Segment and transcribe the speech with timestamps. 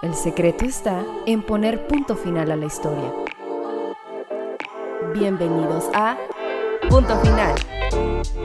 [0.00, 3.12] El secreto está en poner punto final a la historia.
[5.12, 6.16] Bienvenidos a
[6.88, 7.56] Punto Final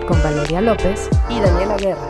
[0.08, 1.08] Con Valeria López.
[1.30, 2.10] y Daniela Guerra.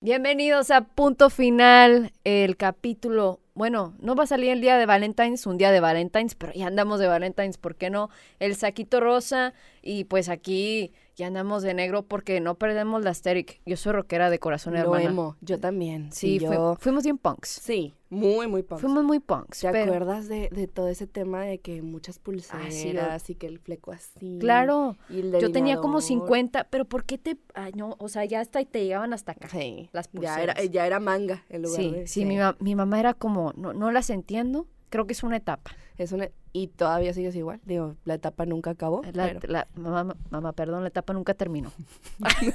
[0.00, 3.40] Bienvenidos a punto final, el capítulo.
[3.52, 6.68] Bueno, no va a salir el día de Valentine's, un día de Valentine's, pero ya
[6.68, 8.08] andamos de Valentine's, ¿por qué no?
[8.38, 13.60] El saquito rosa y pues aquí ya andamos de negro porque no perdemos la aesthetic.
[13.66, 15.04] Yo soy rockera de corazón, Lo hermana.
[15.04, 16.10] emo, yo también.
[16.12, 16.76] Sí, yo.
[16.80, 17.48] fuimos bien punks.
[17.48, 18.80] Sí, muy, muy punk.
[18.80, 19.60] Fuimos muy punks.
[19.60, 22.84] ¿Te pero- acuerdas de, de todo ese tema de que muchas pulseras
[23.26, 24.38] lo- y que el fleco así?
[24.40, 24.96] Claro.
[25.10, 26.26] y el Yo tenía como delineador?
[26.28, 27.36] 50, pero ¿por qué te...?
[27.54, 29.48] Ay, no, o sea, ya hasta te llegaban hasta acá.
[29.48, 30.70] Sí, Las ya era, pulseras.
[30.72, 32.06] ya era manga en lugar Sí, de...
[32.06, 35.38] sí, mi, ma- mi mamá era como, no, no las entiendo, creo que es una
[35.38, 35.72] etapa.
[35.96, 37.60] Es una, y todavía sigues igual.
[37.64, 39.00] Digo, la etapa nunca acabó.
[39.14, 41.72] La, pero- la- mamá, mamá, perdón, la etapa nunca terminó.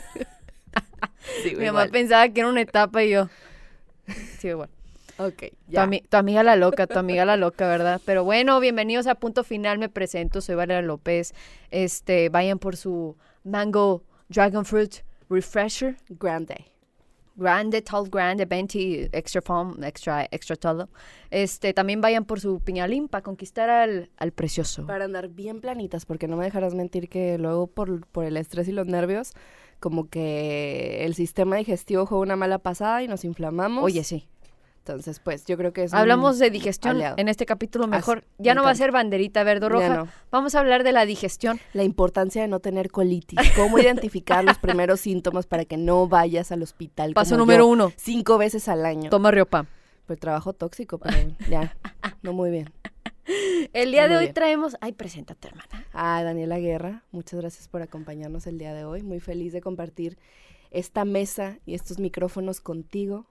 [1.44, 3.28] sí, Mi mamá pensaba que era una etapa y yo.
[4.40, 4.70] Sí, igual.
[5.20, 8.00] Ok, Tu, ami- tu amiga la loca, tu amiga la loca, ¿verdad?
[8.06, 11.34] Pero bueno, bienvenidos a Punto Final, me presento, soy Valeria López.
[11.72, 15.98] Este, vayan por su Mango Dragon Fruit Refresher.
[16.08, 16.66] Grande.
[17.38, 20.90] Grande, tall, grande, 20, extra foam, extra, extra todo.
[21.30, 24.86] Este, también vayan por su piñalín para conquistar al, al precioso.
[24.88, 28.68] Para andar bien planitas, porque no me dejarás mentir que luego por, por el estrés
[28.68, 29.34] y los nervios,
[29.80, 33.84] como que el sistema digestivo juega una mala pasada y nos inflamamos.
[33.84, 34.28] Oye, sí.
[34.88, 37.16] Entonces, pues yo creo que es un Hablamos de digestión aliado.
[37.18, 38.24] en este capítulo mejor.
[38.38, 39.90] me Ya no va a ser banderita verde o roja.
[39.90, 40.08] No.
[40.32, 41.60] Vamos a hablar de la digestión.
[41.74, 43.38] La importancia de no tener colitis.
[43.56, 47.14] Cómo identificar los primeros síntomas para que no vayas al hospital.
[47.14, 47.92] Paso como número yo, uno.
[47.98, 49.10] Cinco veces al año.
[49.10, 49.68] Toma Riopan.
[50.06, 51.18] Pues trabajo tóxico, pero
[51.50, 51.76] ya.
[52.22, 52.72] No muy bien.
[53.74, 54.34] El día Muy de hoy bien.
[54.34, 54.78] traemos...
[54.80, 55.86] Ay, preséntate, hermana.
[55.92, 59.04] Ah, Daniela Guerra, muchas gracias por acompañarnos el día de hoy.
[59.04, 60.18] Muy feliz de compartir
[60.72, 63.26] esta mesa y estos micrófonos contigo.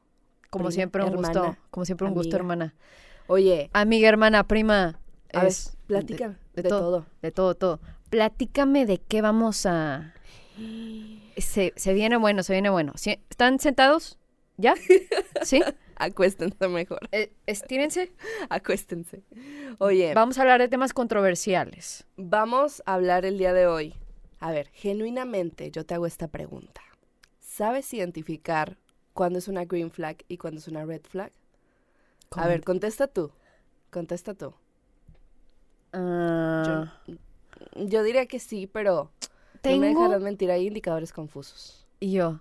[0.51, 1.57] Como Prima, siempre un gusto.
[1.71, 2.75] Como siempre un gusto, hermana.
[3.27, 4.99] Oye, Amiga, hermana, prima.
[5.33, 5.53] a ver,
[5.87, 6.81] platica de- de, de todo.
[6.81, 7.07] todo.
[7.23, 7.81] De todo, todo.
[8.11, 10.15] Platícame de qué vamos a...
[11.37, 12.93] Se, se viene bueno, se viene bueno.
[12.97, 13.19] ¿Sí?
[13.29, 14.19] ¿Están sentados?
[14.56, 14.75] ¿Ya?
[15.43, 15.62] ¿Sí?
[15.97, 17.01] Acuéstense mejor.
[17.12, 18.12] Eh, estírense.
[18.49, 19.23] Acuéstense.
[19.79, 22.06] Oye, Vamos a hablar de temas controversiales.
[22.17, 23.95] vamos a hablar el día de hoy.
[24.41, 26.81] A ver, genuinamente yo te hago esta pregunta.
[27.41, 28.77] ¿Sabes identificar
[29.16, 31.32] cuándo es una green flag y cuándo es una red flag?
[32.37, 33.32] A ver, contesta tú.
[33.91, 34.54] Contesta tú.
[35.93, 36.93] Ah,
[37.76, 39.10] Yo diría que sí, pero
[39.65, 40.00] no me tengo...
[40.03, 41.87] dejarás mentir, hay indicadores confusos.
[42.00, 42.41] y yo.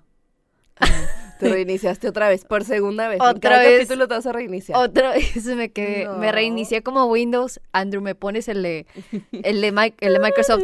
[1.39, 3.19] Te reiniciaste otra vez, por segunda vez.
[3.21, 3.79] en Otra cada vez.
[3.79, 4.77] capítulo te vas a reiniciar.
[4.77, 7.61] Otra vez me quedé, me reinicié como Windows.
[7.71, 8.85] Andrew, me pones el de,
[9.31, 10.63] el de, Mic- el de Microsoft.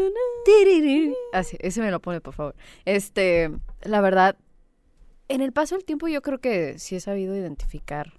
[1.33, 2.55] Así, ese me lo pone, por favor.
[2.85, 3.51] Este,
[3.83, 4.35] la verdad,
[5.33, 8.13] en el paso del tiempo yo creo que sí he sabido identificar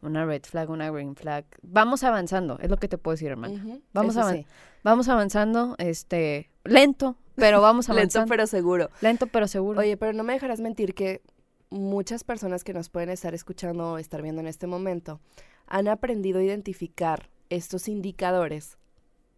[0.00, 1.44] una red flag, una green flag.
[1.62, 3.54] Vamos avanzando, es lo que te puedo decir, hermano.
[3.54, 4.46] Ujú, Vamos eso a sí.
[4.82, 8.28] Vamos avanzando, este, lento, pero vamos Lento avanzando.
[8.28, 8.90] pero seguro.
[9.00, 9.80] Lento pero seguro.
[9.80, 11.22] Oye, pero no me dejarás mentir que
[11.70, 15.20] muchas personas que nos pueden estar escuchando o estar viendo en este momento
[15.68, 18.76] han aprendido a identificar estos indicadores,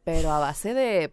[0.03, 1.13] pero a base de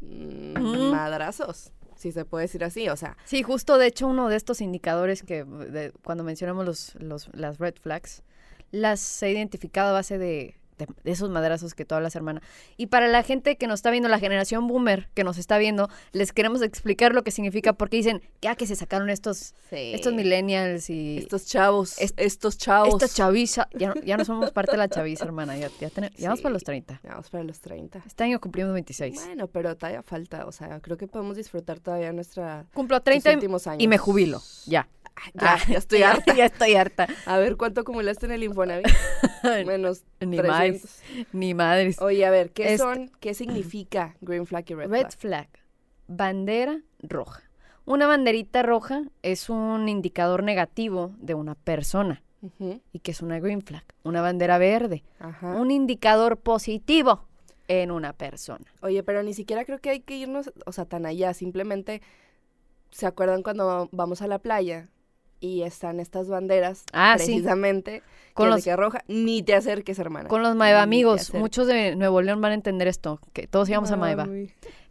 [0.00, 0.90] mm, Mm.
[0.90, 1.72] madrazos,
[2.04, 2.88] si se puede decir así.
[2.90, 6.94] O sea, Sí, justo de hecho uno de estos indicadores que de- cuando mencionamos los,
[6.96, 8.22] los, las red flags,
[8.70, 12.42] las he identificado a base de, de- esos madrazos que tú hablas, hermana.
[12.76, 15.88] Y para la gente que nos está viendo, la generación boomer que nos está viendo,
[16.12, 20.90] les queremos explicar lo que significa, porque dicen, ya que se sacaron estos, estos millennials
[20.90, 22.94] y estos chavos, Est- estos chavos.
[22.94, 26.16] estos chaviza, ya, no- ya no somos parte de la chaviza, hermana, ya, ya, tenemos-
[26.16, 26.66] ya vamos para los Sí.
[26.66, 27.00] 30.
[27.02, 28.02] Ya Vamos para los 30.
[28.06, 29.14] Este año cumplimos 26.
[29.26, 33.30] Bueno, pero todavía falta, o sea, creo que podemos disfrutar todavía nuestra Cumplo nuestros 30
[33.32, 33.82] y- últimos años.
[33.82, 34.88] y me jubilo, ya.
[35.34, 36.34] Ya, ya estoy harta.
[36.34, 37.06] ya estoy harta.
[37.26, 38.86] A ver, ¿cuánto acumulaste en el Infonavit?
[39.66, 40.82] Menos Ni 300.
[40.82, 41.02] más,
[41.32, 42.00] ni madres.
[42.00, 45.18] Oye, a ver, ¿qué Este- son, qué significa green flag y red, Red flag?
[45.18, 45.48] flag.
[46.08, 47.42] Bandera roja.
[47.86, 52.22] Una banderita roja es un indicador negativo de una persona.
[52.92, 53.84] ¿Y que es una green flag?
[54.02, 55.02] Una bandera verde.
[55.18, 55.54] Ajá.
[55.54, 57.26] Un indicador positivo
[57.68, 58.66] en una persona.
[58.82, 61.32] Oye, pero ni siquiera creo que hay que irnos, o sea, tan allá.
[61.32, 62.02] Simplemente,
[62.90, 64.88] ¿se acuerdan cuando vamos a la playa
[65.44, 66.84] y están estas banderas?
[66.92, 67.26] Ah, sí.
[67.26, 68.02] precisamente.
[68.32, 70.28] Con que los- que roja, ni te acerques, hermana.
[70.28, 73.90] Con los Maeva amigos, muchos de Nuevo León van a entender esto, que todos íbamos
[73.92, 74.26] a Maeva.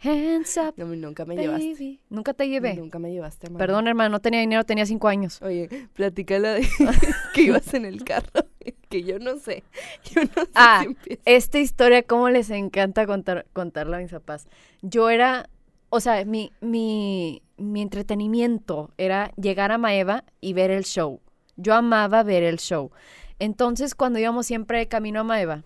[0.01, 2.00] Hands up, No, nunca me llevaste.
[2.09, 2.75] Nunca te llevé.
[2.75, 3.59] Nunca me llevaste, hermana.
[3.65, 5.41] Perdón, hermano, no tenía dinero, tenía cinco años.
[5.41, 6.67] Oye, platícala de
[7.33, 8.29] que ibas en el carro.
[8.89, 9.63] Que yo no sé.
[10.13, 11.19] Yo no sé Ah, si.
[11.25, 14.47] Esta historia, cómo les encanta contar, contarla a mis papás.
[14.83, 15.50] Yo era,
[15.95, 21.22] o sea, mi, mi, mi entretenimiento era llegar a Maeva y ver el show.
[21.56, 22.90] Yo amaba ver el show.
[23.38, 25.62] Entonces, cuando íbamos siempre camino a Maeva,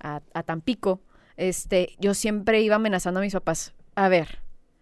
[0.00, 1.00] a, a Tampico,
[1.36, 3.72] este, yo siempre iba amenazando a mis papás.
[3.94, 4.40] A ver,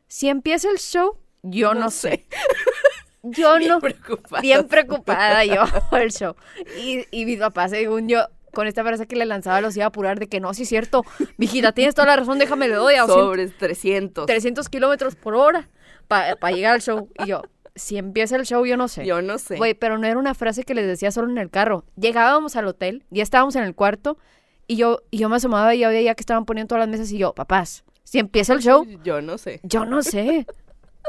[0.08, 2.26] si empieza el show, yo no, sé.
[3.22, 4.40] Yo Bien no, preocupada.
[4.40, 6.34] bien preocupada yo por el show.
[6.82, 8.20] Y, y mi papá, según yo,
[8.52, 10.68] con esta frase que le lanzaba, los iba a apurar de que no, sí es
[10.68, 11.04] cierto,
[11.36, 14.26] mijita, tienes toda la razón, déjame le doy a 200 Sobres 300.
[14.26, 15.68] 300 kilómetros por hora
[16.08, 17.08] para llegar al show.
[17.24, 17.42] Y yo,
[17.74, 19.06] si empieza el show, yo no sé.
[19.06, 19.56] Yo no sé.
[19.56, 21.84] Güey, pero no era una frase que les decía solo en el carro.
[21.96, 24.18] Llegábamos al hotel, ya estábamos en el cuarto,
[24.66, 27.10] y yo, y yo me asomaba y yo veía que estaban poniendo todas las mesas,
[27.12, 29.60] y yo, papás, si empieza el show, Yo no sé.
[29.62, 30.46] yo no sé.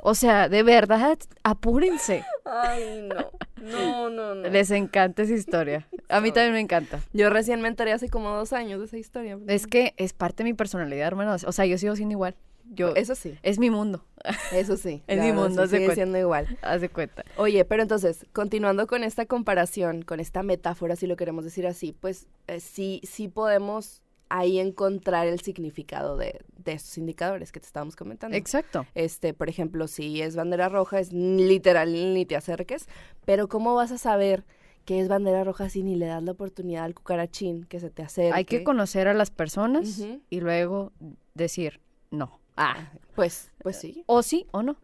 [0.03, 2.25] O sea, de verdad, apúrense.
[2.45, 3.31] Ay, no.
[3.61, 4.49] No, no, no.
[4.49, 5.87] Les encanta esa historia.
[6.09, 6.99] A mí también me encanta.
[7.13, 9.37] Yo recién me enteré hace como dos años de esa historia.
[9.47, 11.43] Es que es parte de mi personalidad, hermanos.
[11.43, 12.35] O sea, yo sigo siendo igual.
[12.73, 14.05] Yo, Eso sí, es mi mundo.
[14.53, 15.03] eso sí.
[15.07, 15.95] Es mi mundo, sigue cuenta.
[15.95, 16.57] siendo igual.
[16.61, 17.25] Haz de cuenta.
[17.35, 21.91] Oye, pero entonces, continuando con esta comparación, con esta metáfora, si lo queremos decir así,
[21.91, 24.01] pues eh, sí, sí podemos
[24.37, 28.35] ahí encontrar el significado de, de estos indicadores que te estábamos comentando.
[28.37, 28.85] Exacto.
[28.95, 32.87] Este, por ejemplo, si es bandera roja, es literal ni te acerques,
[33.25, 34.45] pero ¿cómo vas a saber
[34.85, 38.03] que es bandera roja si ni le das la oportunidad al cucarachín que se te
[38.03, 38.33] acerque?
[38.35, 40.21] Hay que conocer a las personas Ujú.
[40.29, 40.91] y luego
[41.33, 41.79] decir
[42.09, 42.39] no.
[42.57, 44.03] Ah, Pues, pues sí.
[44.07, 44.75] o sí o no.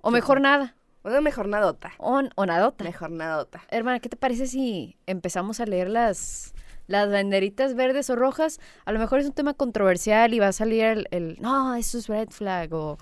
[0.00, 0.76] O Sí, mejor nada.
[1.02, 1.92] Una mejor nadota.
[1.98, 2.82] O, o nadota.
[2.84, 3.62] Mejor nadota.
[3.70, 6.52] Hermana, ¿qué te parece si empezamos a leer las,
[6.86, 8.60] las banderitas verdes o rojas?
[8.84, 11.98] A lo mejor es un tema controversial y va a salir el, el, no, eso
[11.98, 12.98] es red flag o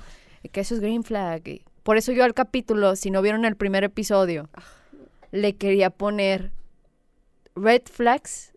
[0.53, 1.49] que eso es green flag.
[1.49, 4.49] Y por eso yo al capítulo, si no vieron el primer episodio,
[5.33, 6.53] le quería poner
[7.57, 8.53] red flags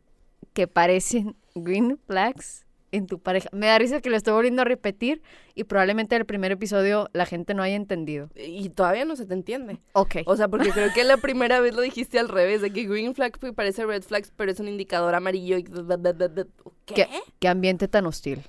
[0.54, 2.67] que parecen green flags
[2.98, 3.50] en tu pareja.
[3.52, 5.22] Me da risa que lo estoy volviendo a repetir
[5.56, 8.30] y probablemente el primer episodio la gente no haya entendido.
[8.36, 9.80] Y todavía no se te entiende.
[9.94, 10.18] Ok.
[10.26, 13.16] O sea, porque creo que la primera vez lo dijiste al revés, de que green
[13.16, 15.64] flag parece red flags, pero es un indicador amarillo y...
[15.64, 16.94] ¿Qué?
[16.94, 17.08] ¿Qué,
[17.40, 18.44] qué ambiente tan hostil.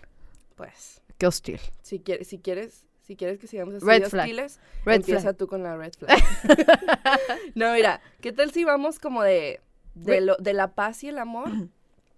[0.56, 1.60] Pues, Qué hostil.
[1.82, 5.36] si quieres, si quieres, si quieres que sigamos así Red hostiles, Red empieza flag.
[5.36, 6.18] tú con la red flag.
[7.54, 9.60] no, mira, ¿qué tal si vamos como de,
[9.94, 11.48] lo, de la paz y el amor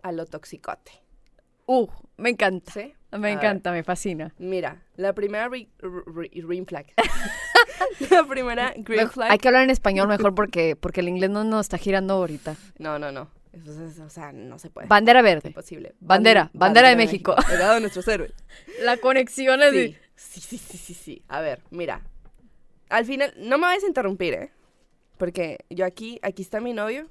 [0.03, 0.93] a lo toxicote?
[1.73, 1.87] Uh,
[2.17, 2.73] me encanta.
[2.73, 2.93] ¿Sí?
[3.13, 3.31] Me A ver.
[3.35, 4.35] encanta, me fascina.
[4.39, 6.87] Mira, la primera re- re- green flag.
[8.11, 9.31] la primera green flag.
[9.31, 12.57] Hay que hablar en español mejor porque, porque el inglés no nos está girando ahorita.
[12.79, 13.31] No, no, no.
[13.53, 14.89] Eso es- o sea, no se puede.
[14.89, 15.51] Bandera verde.
[15.51, 15.95] Imposible.
[16.01, 17.37] Bandera, Ban- bandera de México.
[17.49, 18.33] Legado de nuestros héroes.
[18.83, 21.23] La conexión es Sí, sí, sí, sí, sí, sí.
[21.29, 22.03] A ver, mira.
[22.89, 24.51] Al final, no me vayas a interrumpir, ¿eh?
[25.19, 27.07] Porque yo aquí, aquí está mi novio.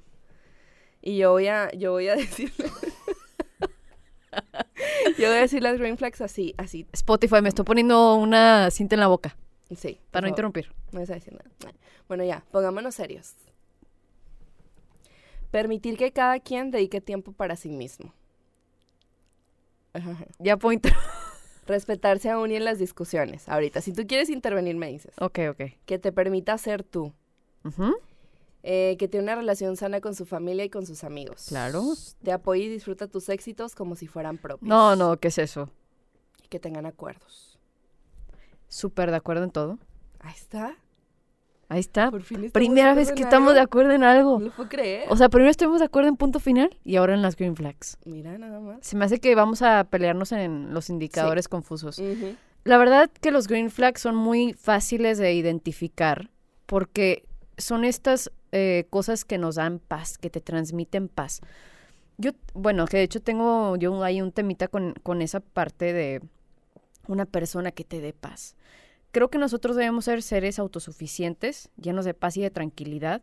[1.02, 2.66] Y yo voy a, yo voy a decirle.
[5.18, 6.86] yo voy a decir las green flags así, así.
[6.92, 9.36] Spotify, me estoy poniendo una cinta en la boca
[9.76, 10.00] Sí.
[10.10, 10.72] para no interrumpir.
[10.92, 11.44] No vas a decir nada.
[12.08, 13.34] Bueno, ya, pongámonos serios.
[15.50, 18.12] Permitir que cada quien dedique tiempo para sí mismo.
[19.92, 20.16] Ajá.
[20.38, 20.78] Ya puedo
[21.66, 23.48] Respetarse aún y en las discusiones.
[23.48, 25.12] Ahorita, si tú quieres intervenir, me dices.
[25.20, 25.62] Ok, ok.
[25.86, 27.12] Que te permita ser tú.
[27.64, 27.96] Ujú,
[28.62, 31.46] Eh, que tiene una relación sana con su familia y con sus amigos.
[31.48, 31.82] Claro.
[32.22, 34.68] Te apoya y disfruta tus éxitos como si fueran propios.
[34.68, 35.70] No, no, ¿qué es eso?
[36.44, 37.58] Y que tengan acuerdos.
[38.68, 39.78] Súper de acuerdo en todo.
[40.20, 40.76] Ahí está.
[41.70, 42.10] Ahí está.
[42.10, 44.40] Por fin Primera vez que estamos de acuerdo en algo.
[44.40, 45.06] No lo puedo creer.
[45.08, 47.96] O sea, primero estuvimos de acuerdo en punto final y ahora en las green flags.
[48.04, 48.78] Mira, nada más.
[48.82, 52.02] Se me hace que vamos a pelearnos en los indicadores confusos.
[52.64, 56.30] La verdad que los green flags son muy fáciles de identificar
[56.66, 57.24] porque
[57.56, 61.40] son estas eh, cosas que nos dan paz, que te transmiten paz.
[62.18, 66.20] Yo, bueno, que de hecho tengo yo ahí un temita con, con esa parte de
[67.08, 68.56] una persona que te dé paz.
[69.12, 73.22] Creo que nosotros debemos ser seres autosuficientes, llenos de paz y de tranquilidad,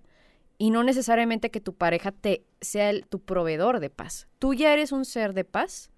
[0.58, 4.28] y no necesariamente que tu pareja te sea el- tu proveedor de paz.
[4.40, 5.92] Tú ya eres un ser de paz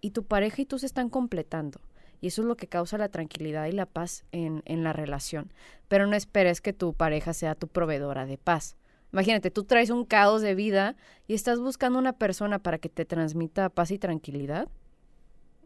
[0.00, 1.80] y tu pareja y tú se están completando.
[2.20, 5.52] Y eso es lo que causa la tranquilidad y la paz en, en la relación.
[5.88, 8.76] Pero no esperes que tu pareja sea tu proveedora de paz.
[9.12, 10.96] Imagínate, tú traes un caos de vida
[11.26, 14.68] y estás buscando una persona para que te transmita paz y tranquilidad.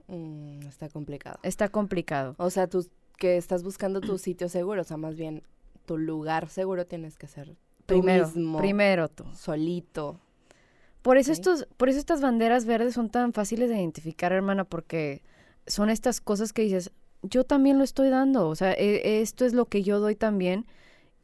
[0.06, 1.38] Mm, está complicado.
[1.42, 2.34] Está complicado.
[2.38, 2.86] O sea, tú
[3.18, 5.42] que estás buscando tu sitio seguro, o sea, más bien
[5.86, 7.56] tu lugar seguro tienes que ser
[7.86, 9.24] tú Primero, mismo, primero tú.
[9.34, 10.20] solito.
[11.02, 15.22] Por eso, estos, por eso estas banderas verdes son tan fáciles de identificar, hermana, porque
[15.66, 16.92] son estas cosas que dices,
[17.22, 20.66] yo también lo estoy dando, o sea, e- esto es lo que yo doy también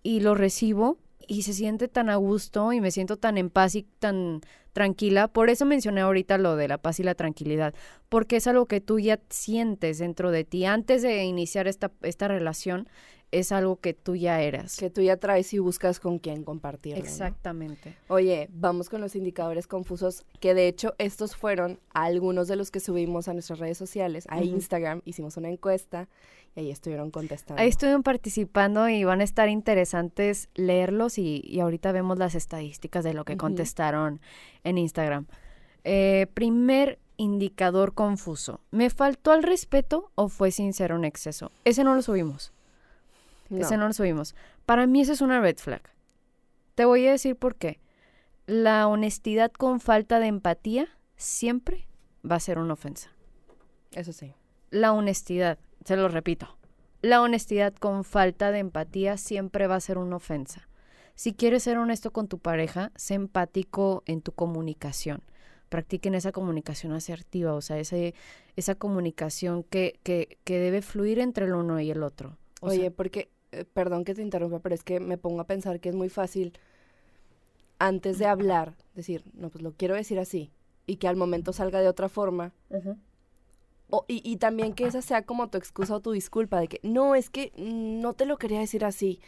[0.03, 3.75] y lo recibo y se siente tan a gusto y me siento tan en paz
[3.75, 4.41] y tan
[4.73, 5.29] tranquila.
[5.29, 7.75] Por eso mencioné ahorita lo de la paz y la tranquilidad,
[8.09, 10.65] porque es algo que tú ya sientes dentro de ti.
[10.65, 12.89] Antes de iniciar esta, esta relación,
[13.31, 14.77] es algo que tú ya eras.
[14.77, 17.03] Que tú ya traes y buscas con quién compartirlo.
[17.03, 17.97] Exactamente.
[18.09, 22.81] Oye, vamos con los indicadores confusos, que de hecho estos fueron algunos de los que
[22.81, 26.09] subimos a nuestras redes sociales, a Instagram, hicimos una encuesta
[26.57, 27.63] y ahí estuvieron contestando.
[27.63, 33.15] Ahí estuvieron participando y van a estar interesantes leerlos y, ahorita vemos las estadísticas de
[33.15, 34.21] lo que contestaron
[34.65, 35.27] en Instagram.
[35.85, 38.61] Eh, primer indicador confuso.
[38.71, 41.53] ¿Me faltó al respeto o fue sincero en exceso?
[41.65, 42.53] Ese no lo subimos.
[43.51, 44.35] Ese no lo subimos.
[44.67, 45.83] Para mí esa es una red flag.
[46.75, 47.81] Te voy a decir por qué.
[48.47, 51.89] La honestidad con falta de empatía siempre
[52.29, 53.11] va a ser una ofensa.
[53.93, 54.35] Eso sí.
[54.71, 56.57] La honestidad, se lo repito.
[57.01, 60.69] La honestidad con falta de empatía siempre va a ser una ofensa.
[61.15, 65.23] Si quieres ser honesto con tu pareja, sé empático en tu comunicación.
[65.69, 68.15] Practiquen esa comunicación asertiva, o sea, ese,
[68.57, 72.39] esa comunicación que, que, que debe fluir entre el uno y el otro.
[72.61, 75.89] Oye, porque eh, perdón que te interrumpa, pero es que me pongo a pensar que
[75.89, 76.59] es muy fácil
[77.79, 80.51] antes de hablar, decir, no, pues lo quiero decir así,
[80.87, 82.53] y que al momento salga de otra forma.
[83.91, 86.81] o, y, y, también que esa sea como tu excusa o tu disculpa, de que,
[86.83, 89.21] no, es que no te lo quería decir así.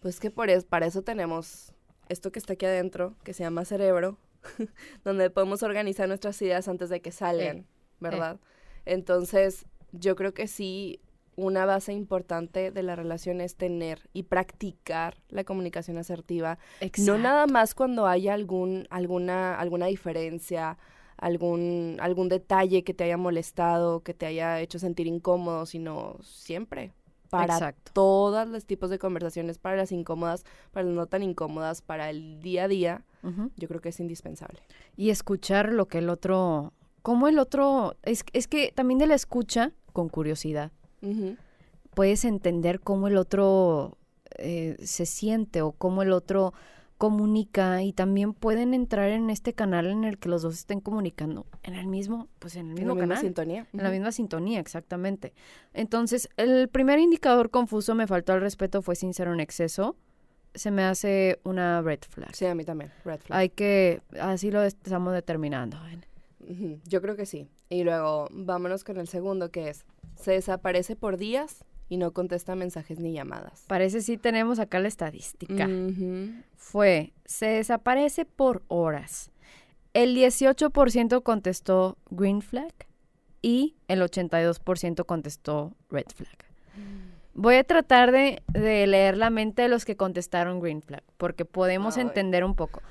[0.00, 1.72] Pues que por eso, para eso tenemos
[2.08, 4.18] esto que está aquí adentro, que se llama cerebro,
[5.04, 7.66] donde podemos organizar nuestras ideas antes de que salgan,
[8.00, 8.40] ¿verdad?
[8.84, 11.00] Entonces, yo creo que sí,
[11.36, 16.58] una base importante de la relación es tener y practicar la comunicación asertiva.
[16.98, 20.78] No nada más cuando haya algún, alguna, alguna diferencia,
[21.16, 26.92] algún, algún detalle que te haya molestado, que te haya hecho sentir incómodo, sino siempre.
[27.30, 32.10] Para todos los tipos de conversaciones, para las incómodas, para las no tan incómodas, para
[32.10, 33.04] el día a día,
[33.56, 34.60] yo creo que es indispensable.
[34.98, 39.14] Y escuchar lo que el otro, como el otro, es, es que también de la
[39.14, 40.72] escucha con curiosidad
[41.94, 43.98] puedes entender cómo el otro
[44.38, 46.54] eh, se siente o cómo el otro
[47.02, 51.46] comunica y también pueden entrar en este canal en el que los dos estén comunicando
[51.64, 53.66] en el mismo, pues en el mismo en la misma sintonía.
[53.72, 55.32] En la misma sintonía, exactamente.
[55.74, 59.96] Entonces, el primer indicador confuso me faltó al respeto fue sincero en exceso.
[60.54, 62.36] Se me hace una red flag.
[62.36, 63.36] Sí, a mí también, red flag.
[63.36, 65.78] Hay que, así lo estamos determinando.
[66.86, 67.48] Yo creo que sí.
[67.72, 69.86] Y luego, vámonos con el segundo, que es
[70.16, 73.64] se desaparece por días y no contesta mensajes ni llamadas.
[73.66, 75.66] Parece sí tenemos acá la estadística.
[76.54, 79.30] Fue, se desaparece por horas.
[79.94, 82.74] El 18% contestó green flag
[83.40, 86.36] y el 82% contestó red flag.
[87.34, 91.96] Voy a tratar de, leer la mente de los que contestaron green flag, porque podemos
[91.96, 92.82] entender un poco.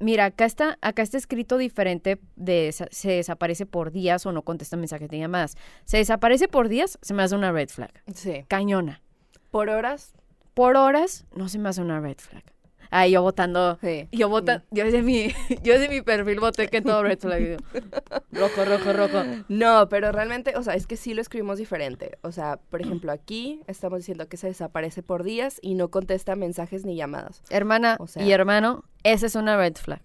[0.00, 4.76] Mira, acá está, acá está escrito diferente de se desaparece por días o no contesta
[4.76, 5.56] mensajes ni llamadas.
[5.84, 7.92] Se desaparece por días, se me hace una red flag.
[8.14, 8.44] Sí.
[8.48, 9.02] Cañona.
[9.50, 10.12] Por horas.
[10.54, 12.44] Por horas, no se me hace una red flag.
[12.90, 13.78] Ah, yo votando.
[13.80, 14.08] Sí.
[14.12, 15.28] Yo vota, yo desde mi,
[15.62, 17.58] yo desde mi perfil voté que todo red flag.
[18.32, 19.24] rojo, rojo, rojo.
[19.48, 22.18] No, pero realmente, o sea, es que sí lo escribimos diferente.
[22.22, 26.36] O sea, por ejemplo, aquí estamos diciendo que se desaparece por días y no contesta
[26.36, 27.42] mensajes ni llamadas.
[27.50, 30.02] Hermana y hermano, esa es una red flag.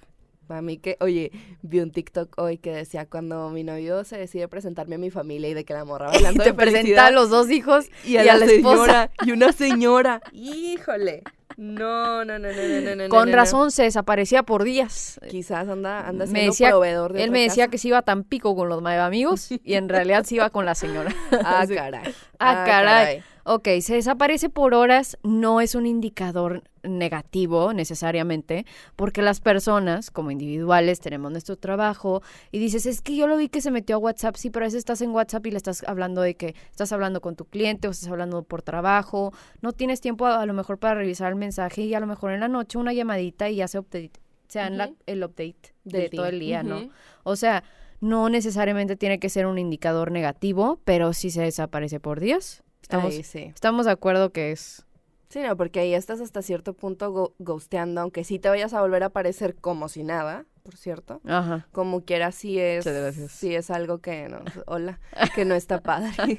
[0.47, 4.47] Para mí que, oye, vi un TikTok hoy que decía cuando mi novio se decide
[4.47, 7.49] presentarme a mi familia y de que la morra bailando te presenta a los dos
[7.49, 9.09] hijos y a, la, esposa.
[9.25, 10.21] y una señora.
[10.33, 11.23] Híjole.
[11.57, 13.10] No, no, no, no, no, no.
[13.10, 15.19] Con razón se desaparecía por días.
[15.29, 18.55] Quizás anda, anda siendo decía, proveedor de Él me decía que se iba tan pico
[18.55, 21.13] con los amigos y en realidad se iba con la señora.
[21.45, 22.13] Ah, caray.
[22.39, 23.24] Ah, ah caray.
[23.45, 30.31] Ok, se desaparece por horas no es un indicador negativo necesariamente, porque las personas como
[30.31, 32.21] individuales tenemos nuestro trabajo
[32.51, 34.67] y dices, es que yo lo vi que se metió a WhatsApp, sí, pero a
[34.67, 37.89] veces estás en WhatsApp y le estás hablando de que estás hablando con tu cliente
[37.89, 41.81] o estás hablando por trabajo, no tienes tiempo a, lo mejor para revisar el mensaje
[41.81, 44.13] y a lo mejor en la noche una llamadita y ya se update,
[44.47, 44.67] sea
[45.05, 46.89] el update de todo el día, ¿no?
[47.23, 47.65] O sea,
[48.00, 53.13] no necesariamente tiene que ser un indicador negativo, pero si se desaparece por días, Estamos,
[53.15, 54.85] estamos de acuerdo que es.
[55.29, 59.01] Sí, no, porque ahí estás hasta cierto punto ghosteando, aunque sí te vayas a volver
[59.01, 61.21] a aparecer como si nada, por cierto.
[61.25, 61.67] Ajá.
[61.71, 62.85] Como quiera, sí es.
[63.31, 64.41] Sí es algo que no.
[64.67, 64.99] Hola,
[65.33, 66.11] que no está padre.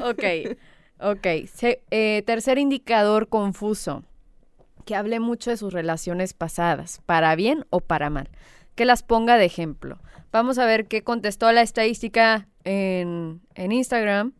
[0.00, 0.56] ok.
[1.00, 1.26] Ok.
[1.90, 4.04] Eh, tercer indicador confuso.
[4.86, 8.30] Que hable mucho de sus relaciones pasadas, para bien o para mal.
[8.74, 9.98] Que las ponga de ejemplo.
[10.30, 14.32] Vamos a ver qué contestó la estadística en, en Instagram.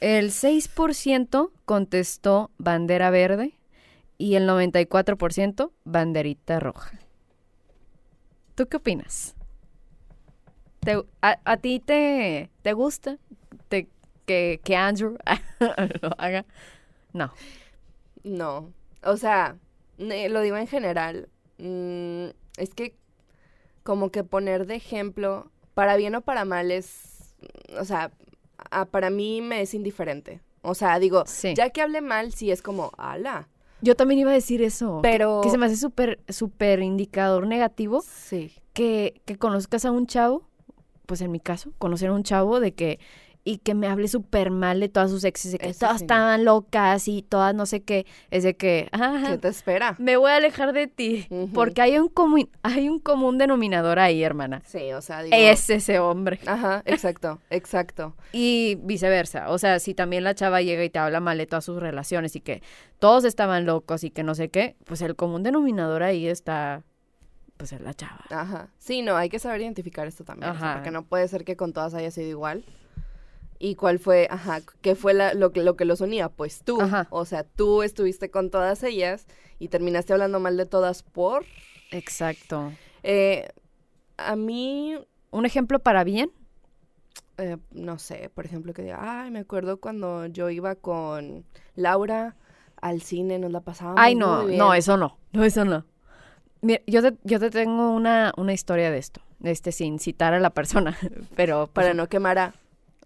[0.00, 3.54] El 6% contestó bandera verde
[4.18, 6.98] y el 94% banderita roja.
[8.54, 9.34] ¿Tú qué opinas?
[11.20, 13.18] a, ti te, te gusta
[13.68, 13.88] te,
[14.24, 15.16] que, que Andrew
[16.02, 16.44] lo haga.
[17.12, 17.32] No.
[18.22, 18.72] No.
[19.02, 19.56] O sea,
[19.98, 21.28] ne- lo digo en general.
[21.58, 22.26] mm,
[22.56, 22.94] es que
[23.82, 27.34] como que poner de ejemplo, para bien o para mal, es.
[27.78, 28.10] O sea,
[28.70, 30.40] a- para mí me es indiferente.
[30.62, 31.54] O sea, digo, Sí.
[31.56, 33.48] ya que hable mal, sí es como, ala.
[33.82, 35.00] Yo también iba a decir eso.
[35.02, 35.40] que- Pero.
[35.42, 38.52] Que, se me hace súper, súper indicador negativo Sí.
[38.72, 40.48] que, que conozcas a un chavo,
[41.06, 42.98] pues en mi caso, conocer a un chavo de que,
[43.48, 46.04] y que me hable súper mal de todas sus exes, de que Eso todas sí.
[46.04, 49.94] estaban locas y todas no sé qué, es de que, ah, ¿Qué te espera?
[49.98, 54.22] me voy a alejar de ti, porque hay un, comu- hay un común denominador ahí,
[54.24, 54.62] hermana.
[54.66, 55.36] Sí, o sea, digo.
[55.38, 56.40] Es ese hombre.
[56.46, 58.14] Ajá, exacto, exacto.
[58.32, 59.48] Y viceversa.
[59.50, 62.34] O sea, si también la chava llega y te habla mal de todas sus relaciones
[62.36, 62.62] y que
[62.98, 66.82] todos estaban locos y que no sé qué, pues el común denominador ahí está,
[67.56, 68.24] pues es la chava.
[68.30, 68.68] Ajá.
[68.78, 70.50] Sí, no, hay que saber identificar esto también.
[70.50, 70.74] o sea, Ajá.
[70.78, 72.64] porque no puede ser que con todas haya sido igual.
[73.58, 76.28] ¿Y cuál fue, ajá, qué fue la- lo, que, lo que los unía?
[76.28, 76.80] Pues tú.
[76.80, 77.06] Ajá.
[77.10, 79.26] O sea, tú estuviste con todas ellas
[79.58, 81.44] y terminaste hablando mal de todas por...
[81.90, 82.72] Exacto.
[83.02, 83.48] Eh,
[84.18, 84.96] a mí,
[85.30, 86.30] Un ejemplo para bien.
[87.38, 91.44] eh, no sé, por ejemplo, que diga, ay, me acuerdo cuando yo iba con
[91.74, 92.36] Laura
[92.80, 94.78] al cine, nos la pasábamos Ay, no, muy no, bien".
[94.78, 95.18] eso no.
[95.32, 95.84] No, eso no.
[96.62, 99.20] Mira, yo te, yo te tengo una, una historia de esto.
[99.42, 100.96] Este, sin citar a la persona.
[101.36, 102.54] Pero, Para no quemar a...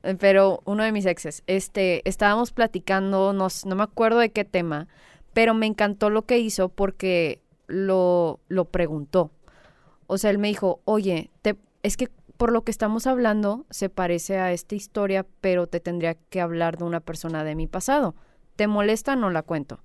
[0.02, 4.44] Eh, pero uno de mis exes, este, estábamos platicando, no, no me acuerdo de qué
[4.44, 4.88] tema,
[5.32, 9.30] pero me encantó lo que hizo porque lo, lo preguntó.
[10.06, 13.90] O sea, él me dijo, oye, te, es que por lo que estamos hablando se
[13.90, 18.14] parece a esta historia, pero te tendría que hablar de una persona de mi pasado.
[18.56, 19.14] ¿Te molesta?
[19.14, 19.80] No la cuento.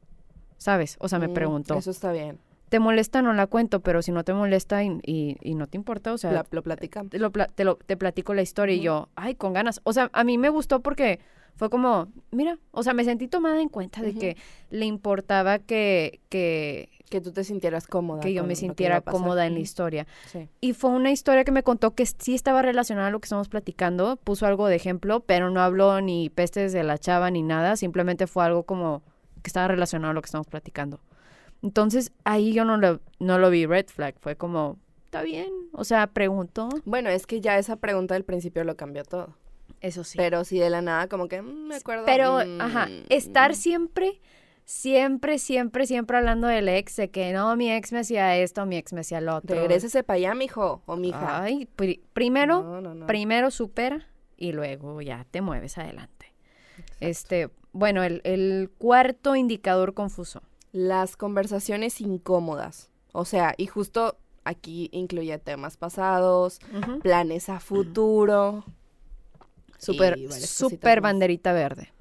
[0.57, 0.95] ¿Sabes?
[1.00, 1.75] O sea, me Mm, preguntó.
[1.75, 2.39] Eso está bien.
[2.75, 3.22] ¿Te molesta?
[3.22, 6.17] No la cuento, pero si no te molesta y, y- y no te importa, o
[6.17, 7.10] sea, La- lo platicamos.
[7.10, 9.79] te, lo, te, lo- te platico la historia y yo, ay, con ganas.
[9.86, 11.22] O sea, a mí me gustó porque
[11.55, 14.36] fue como, mira, o sea, me sentí tomada en cuenta de que
[14.72, 18.20] le importaba que, que, Que tú te sintieras cómoda.
[18.20, 20.05] que yo me sintiera cómoda en la historia.
[20.25, 20.50] Sí.
[20.60, 23.48] Y fue una historia que me contó que sí estaba relacionada a lo que estamos
[23.48, 27.77] platicando, puso algo de ejemplo, pero no habló ni pestes de la chava ni nada,
[27.77, 29.01] simplemente fue algo como
[29.44, 31.00] que estaba relacionado a lo que estamos platicando.
[31.65, 35.83] Entonces ahí yo no lo, no lo vi red flag, fue como, está bien, o
[35.83, 36.69] sea, preguntó.
[36.85, 39.35] Bueno, es que ya esa pregunta del principio lo cambió todo.
[39.81, 40.15] Eso sí.
[40.15, 42.05] Pero si de la nada, como que mm, me acuerdo.
[42.05, 44.21] Pero, mm, ajá, estar mm, siempre,
[44.63, 48.77] siempre, siempre, siempre hablando del ex, de que no, mi ex me hacía esto, mi
[48.77, 49.55] ex me hacía lo otro.
[49.55, 51.41] Regrésese para allá, mijo o mija.
[51.43, 53.07] Ay, pri- primero, No, no, no.
[53.07, 56.31] primero supera y luego ya te mueves adelante.
[56.99, 60.43] Este, bueno, el, el cuarto indicador confuso.
[60.75, 62.90] Las conversaciones incómodas.
[63.14, 66.59] O sea, y justo aquí incluye temas pasados,
[67.01, 68.66] planes a futuro.
[69.77, 71.94] Súper, súper banderita verde.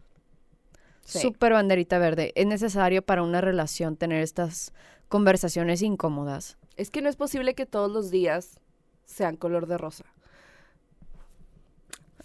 [1.05, 1.21] Sí.
[1.21, 2.33] Súper banderita verde.
[2.35, 4.73] Es necesario para una relación tener estas
[5.09, 6.59] conversaciones incómodas.
[6.77, 8.59] Es que no es posible que todos los días
[9.05, 10.05] sean color de rosa.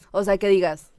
[0.09, 0.93] O sea, que digas,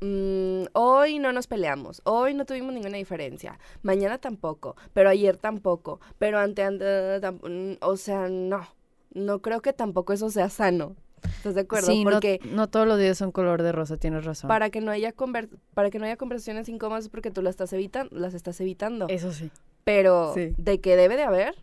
[0.00, 6.00] "Mm, hoy no nos peleamos, hoy no tuvimos ninguna diferencia, mañana tampoco, pero ayer tampoco,
[6.18, 6.84] pero ante, ante
[7.20, 8.66] tam- mm, o sea, no,
[9.12, 10.96] no creo que tampoco eso sea sano.
[11.22, 11.86] ¿Estás de acuerdo?
[11.88, 14.48] Sí, no- porque no, todos los días son color de rosa, tienes razón.
[14.48, 17.50] para que no haya conver- para que no haya conversaciones incómodas es porque tú las
[17.50, 19.06] estás evitando, las estás evitando.
[19.08, 19.50] Eso sí.
[19.84, 20.54] pero sí.
[20.56, 21.54] de que debe de haber,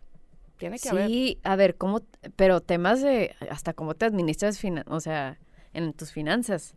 [0.58, 1.06] tiene que haber.
[1.08, 2.02] Sí, a ver, ¿cómo?
[2.36, 5.38] Pero temas de hasta cómo te administras, o sea,
[5.72, 6.74] en tus finanzas.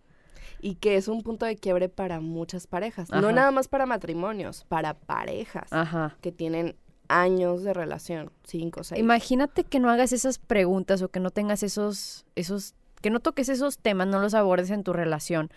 [0.61, 3.09] Y que es un punto de quiebre para muchas parejas.
[3.09, 6.15] No nada más para matrimonios, para parejas Ajá.
[6.21, 6.75] que tienen
[7.07, 8.99] años de relación, cinco, seis.
[8.99, 13.49] Imagínate que no hagas esas preguntas o que no tengas esos, esos, que no toques
[13.49, 15.49] esos temas, no los abordes en tu relación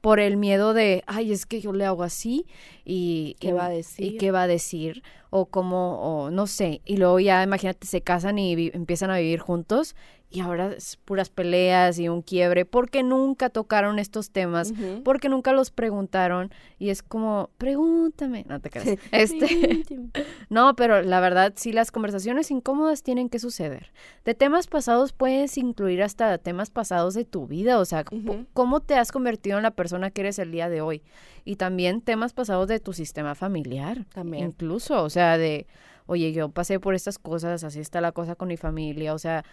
[0.00, 2.46] por el miedo de, ay, es que yo le hago así
[2.84, 4.14] y ¿Qué y- va a decir?
[4.14, 5.02] y qué va a decir
[5.34, 9.40] o cómo o no sé y luego ya imagínate se casan y empiezan a vivir
[9.40, 9.96] juntos
[10.30, 15.54] y ahora es puras peleas y un quiebre porque nunca tocaron estos temas porque nunca
[15.54, 18.98] los preguntaron y es como pregúntame no te creas.
[19.12, 19.84] Este
[20.50, 23.90] no pero la verdad sí las conversaciones incómodas tienen que suceder.
[24.26, 28.04] De temas pasados puedes incluir hasta temas pasados de tu vida o sea
[28.52, 31.02] cómo te has convertido en la persona que eres el día de hoy
[31.44, 34.48] y también temas pasados de tu sistema familiar También.
[34.48, 35.66] incluso o sea de
[36.06, 39.44] oye yo pasé por estas cosas así está la cosa con mi familia o sea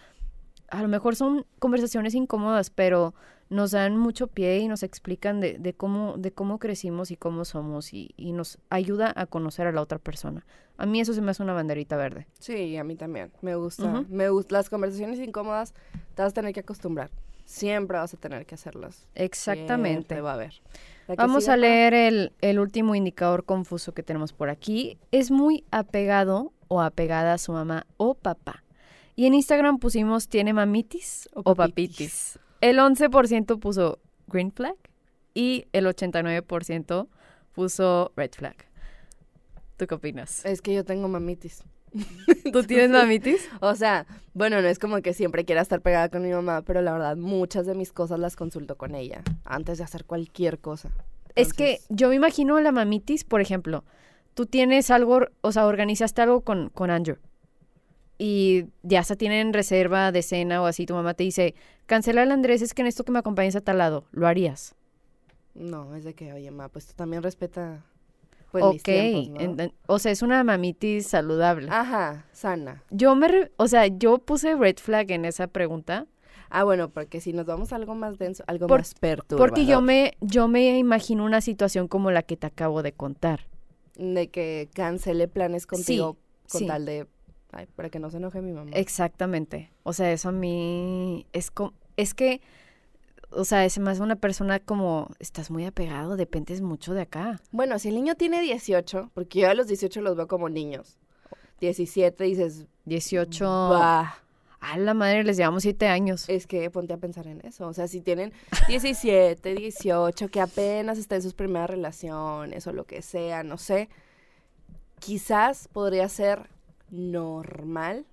[0.72, 3.14] a lo mejor son conversaciones incómodas, pero
[3.50, 7.46] nos dan mucho pie y nos explican de, de cómo, de cómo crecimos y cómo
[7.46, 10.46] somos y, y nos ayuda a conocer a la otra persona.
[10.78, 12.28] A mí eso se me hace una banderita verde.
[12.40, 13.32] Sí, a mí también.
[13.42, 14.06] Me gusta.
[14.10, 15.74] Me gustan las conversaciones incómodas,
[16.16, 17.10] te vas a tener que acostumbrar.
[17.46, 19.08] Siempre vas a tener que hacerlas.
[19.16, 19.92] Exactamente.
[19.94, 20.62] Siempre va a haber.
[21.18, 24.98] Vamos siga, a leer el, el último indicador confuso que tenemos por aquí.
[25.12, 28.64] Es muy apegado o apegada a su mamá o papá.
[29.16, 32.36] Y en Instagram pusimos tiene mamitis O o, papitis.
[32.36, 32.40] papitis.
[32.62, 34.76] El 11% puso green flag
[35.34, 37.08] y el 89%
[37.54, 38.56] puso red flag.
[39.78, 40.46] ¿Tú qué opinas?
[40.46, 41.64] Es que yo tengo mamitis.
[42.54, 43.50] ¿Tú tienes mamitis?
[43.62, 46.82] O sea, bueno, no es como que siempre quiera estar pegada con mi mamá, pero
[46.82, 50.90] la verdad, muchas de mis cosas las consulto con ella antes de hacer cualquier cosa.
[51.36, 53.84] Es que yo me imagino la mamitis, por ejemplo,
[54.34, 57.18] tú tienes algo, o sea, organizaste algo con, con Andrew
[58.20, 62.32] y ya hasta tienen reserva de cena o así, tu mamá te dice, cancela al
[62.32, 64.76] Andrés, es que en esto que me acompañes a tal lado, ¿lo harías?
[65.56, 67.86] No, es de que, oye, ma, pues tú también respeta
[68.52, 69.40] pues, mis ok, tiempos, ¿no?
[69.40, 71.68] enten- o sea, es una mamitis saludable.
[71.72, 72.84] Ajá, sana.
[72.90, 76.06] Yo me, re- o sea, yo puse red flag en esa pregunta
[76.52, 79.50] Ah, bueno, porque si nos vamos a algo más denso, algo Por- más perturbador.
[79.50, 83.42] porque yo me, yo me imagino una situación como la que te acabo de contar.
[83.96, 86.18] De que cancele planes contigo
[86.52, 86.66] con sí.
[86.66, 87.06] tal de...
[87.52, 88.72] Ay, para que no se enoje mi mamá.
[88.74, 89.70] Exactamente.
[89.84, 92.42] O sea, eso a mí es como, es que,
[93.32, 97.40] o sea, es más una persona como, estás muy apegado, dependes mucho de acá.
[97.52, 100.98] Bueno, si el niño tiene 18, porque yo a los 18 los veo como niños.
[101.60, 104.16] 17 dices, 18, bah,
[104.60, 106.28] a la madre, les llevamos siete años.
[106.28, 107.68] es que ponte a pensar en eso.
[107.68, 108.34] O sea, si tienen
[108.68, 113.90] 17, 18, que apenas está en sus primeras relaciones o lo que sea, no sé,
[115.00, 116.50] quizás podría ser
[116.90, 118.06] normal,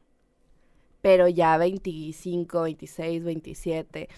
[1.01, 4.09] pero ya 25, 26, 27.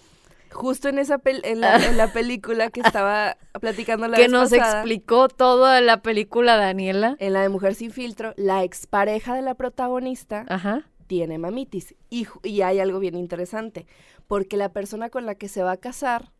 [0.51, 4.31] Justo en esa pel- en, la, en la película que estaba platicando la que vez
[4.31, 7.15] nos pasada, explicó toda la película, Daniela.
[7.19, 10.83] en la de Mujer sin filtro, la expareja de la protagonista Ajá.
[11.07, 11.95] tiene mamitis.
[12.09, 13.85] Y, y hay algo bien interesante,
[14.27, 16.31] porque la persona con la que se va a casar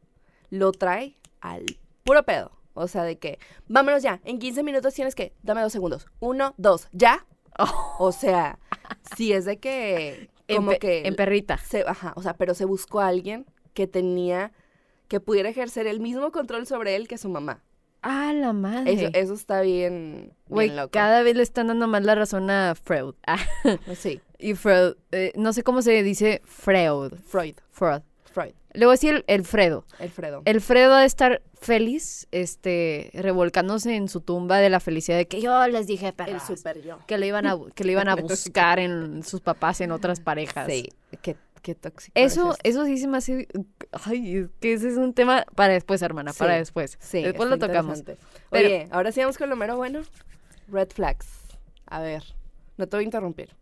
[0.50, 1.66] lo trae al
[2.04, 2.52] puro pedo.
[2.74, 6.08] O sea, de que, vámonos ya, en 15 minutos tienes que, dame dos segundos.
[6.20, 7.26] Uno, dos, ¿ya?
[8.00, 8.58] O sea,
[9.18, 11.06] sí es de que, como en, que...
[11.08, 11.58] en perrita.
[11.58, 14.52] se, ajá, o sea, pero se buscó a alguien que tenía,
[15.08, 17.64] que pudiera ejercer el mismo control sobre él que su mamá.
[18.02, 18.94] Ah, la madre.
[18.94, 23.14] Eso, eso está bien, Güey, cada vez le están dando más la razón a Freud.
[23.28, 23.38] Ah,
[23.96, 27.14] Sí, y Freud, eh, no sé cómo se dice Freud.
[27.26, 28.02] Freud, Freud.
[28.32, 29.86] Freud, Luego sí el, el Fredo.
[29.98, 30.44] Alfredo.
[30.46, 35.28] El Fredo ha de estar feliz, este, revolcándose en su tumba de la felicidad de
[35.28, 37.00] que yo les dije, El perras, super yo.
[37.08, 40.68] que le iban a, que le iban a buscar en sus papás en otras parejas.
[40.70, 40.90] Sí,
[41.24, 42.14] qué, qué tóxico.
[42.16, 43.48] Eso, es eso sí se me hace,
[44.06, 46.98] ay, es que ese es un tema para después, hermana, para después.
[47.02, 48.04] Sí, después lo tocamos.
[48.04, 50.02] Pero- Oye, ahora sí vamos con lo mero bueno.
[50.68, 51.28] Red flags.
[51.88, 52.24] A ver,
[52.78, 53.56] no te voy a interrumpir.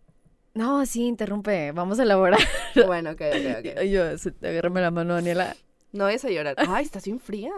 [0.54, 2.40] No, sí, interrumpe, vamos a elaborar.
[2.88, 3.82] bueno, ok, ok, ok.
[3.84, 4.04] Yo,
[4.48, 5.56] agárrame la mano, Daniela.
[5.94, 6.56] No vayas a llorar.
[6.68, 7.52] Ay, estás bien fría.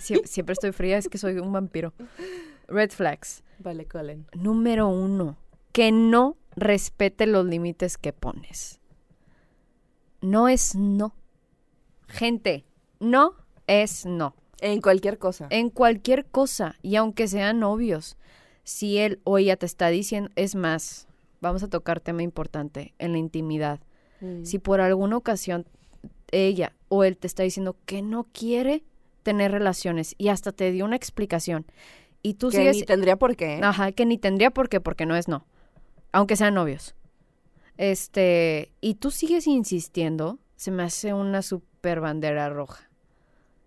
[0.00, 1.92] Sie- siempre estoy fría, es que soy un vampiro.
[2.66, 3.42] Red flags.
[3.58, 4.26] Vale, Colin.
[4.34, 5.36] Número uno,
[5.72, 8.80] que no respete los límites que pones.
[10.26, 11.14] No es no.
[12.08, 12.64] Gente,
[12.98, 13.34] no
[13.68, 14.34] es no.
[14.60, 15.46] En cualquier cosa.
[15.50, 18.16] En cualquier cosa, y aunque sean novios,
[18.64, 21.06] si él o ella te está diciendo, es más,
[21.40, 23.78] vamos a tocar tema importante, en la intimidad.
[24.20, 24.44] Mm.
[24.44, 25.64] Si por alguna ocasión
[26.32, 28.82] ella o él te está diciendo que no quiere
[29.22, 31.66] tener relaciones y hasta te dio una explicación
[32.22, 33.60] y tú que sigues ni tendría por qué.
[33.62, 35.46] Ajá, que ni tendría por qué, porque no es no.
[36.10, 36.96] Aunque sean novios.
[37.76, 42.88] Este, y tú sigues insistiendo, se me hace una super bandera roja.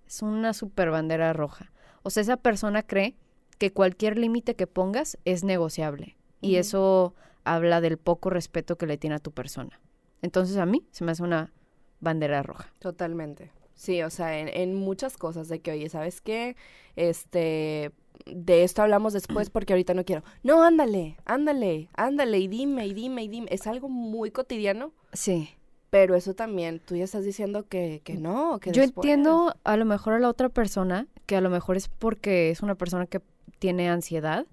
[0.07, 1.71] Es una super bandera roja.
[2.03, 3.15] O sea, esa persona cree
[3.57, 6.17] que cualquier límite que pongas es negociable.
[6.41, 9.79] Y eso habla del poco respeto que le tiene a tu persona.
[10.21, 11.53] Entonces a mí se me hace una
[11.99, 12.71] bandera roja.
[12.79, 13.51] Totalmente.
[13.79, 16.57] Sí, o sea, en, en muchas cosas de que, oye, ¿sabes qué?
[16.97, 17.91] Este,
[18.25, 20.21] de esto hablamos después porque ahorita no quiero.
[20.43, 23.47] No, ándale, ándale, ándale, y dime, y dime, y dime.
[23.51, 25.49] Es algo muy cotidiano, Sí.
[25.91, 29.05] pero eso también, tú ya estás diciendo que, que no, que Yo después.
[29.05, 32.61] entiendo a lo mejor a la otra persona, que a lo mejor es porque es
[32.61, 33.21] una persona que
[33.59, 34.45] tiene ansiedad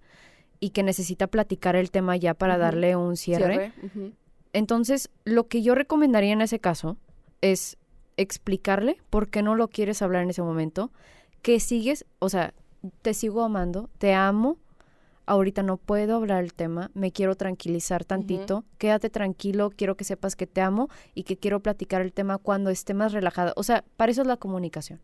[0.60, 3.72] y que necesita platicar el tema ya para darle un cierre.
[4.52, 6.96] Entonces, lo que yo recomendaría en ese caso
[7.42, 7.76] es
[8.16, 10.90] explicarle por qué no lo quieres hablar en ese momento,
[11.42, 12.54] que sigues, o sea,
[13.02, 14.58] te sigo amando, te amo,
[15.26, 20.36] ahorita no puedo hablar el tema, me quiero tranquilizar tantito, quédate tranquilo, quiero que sepas
[20.36, 23.52] que te amo y que quiero platicar el tema cuando esté más relajada.
[23.56, 25.00] O sea, para eso es la comunicación.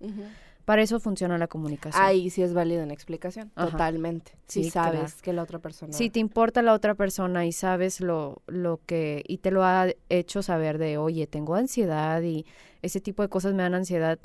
[0.64, 2.02] Para eso funciona la comunicación.
[2.02, 3.70] Ahí sí es válida una explicación, Ajá.
[3.70, 4.32] totalmente.
[4.46, 5.22] Si sabes claro.
[5.22, 5.92] que la otra persona...
[5.92, 9.88] Si te importa la otra persona y sabes lo, lo que, y te lo ha
[10.08, 12.46] hecho saber de, oye, tengo ansiedad y
[12.82, 14.18] ese tipo de cosas me dan ansiedad,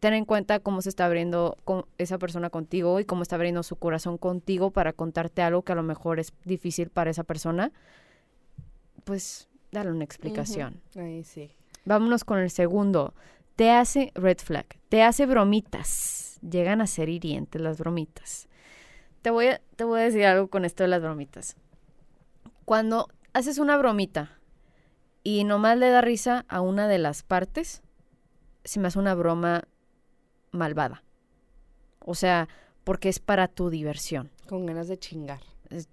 [0.00, 3.62] ten en cuenta cómo se está abriendo con esa persona contigo y cómo está abriendo
[3.62, 7.72] su corazón contigo para contarte algo que a lo mejor es difícil para esa persona.
[9.04, 10.82] Pues dale una explicación.
[10.96, 11.50] Ahí sí.
[11.86, 13.14] Vámonos con el segundo.
[13.56, 16.38] Te hace red flag, te hace bromitas.
[16.42, 18.48] Llegan a ser hirientes las bromitas.
[19.22, 21.56] Te voy a, te voy a decir algo con esto de las bromitas.
[22.64, 24.38] Cuando haces una bromita
[25.22, 27.82] y nomás le da risa a una de las partes,
[28.64, 29.64] se me hace una broma
[30.50, 31.02] malvada.
[32.00, 32.48] O sea,
[32.84, 34.30] porque es para tu diversión.
[34.48, 35.40] Con ganas de chingar.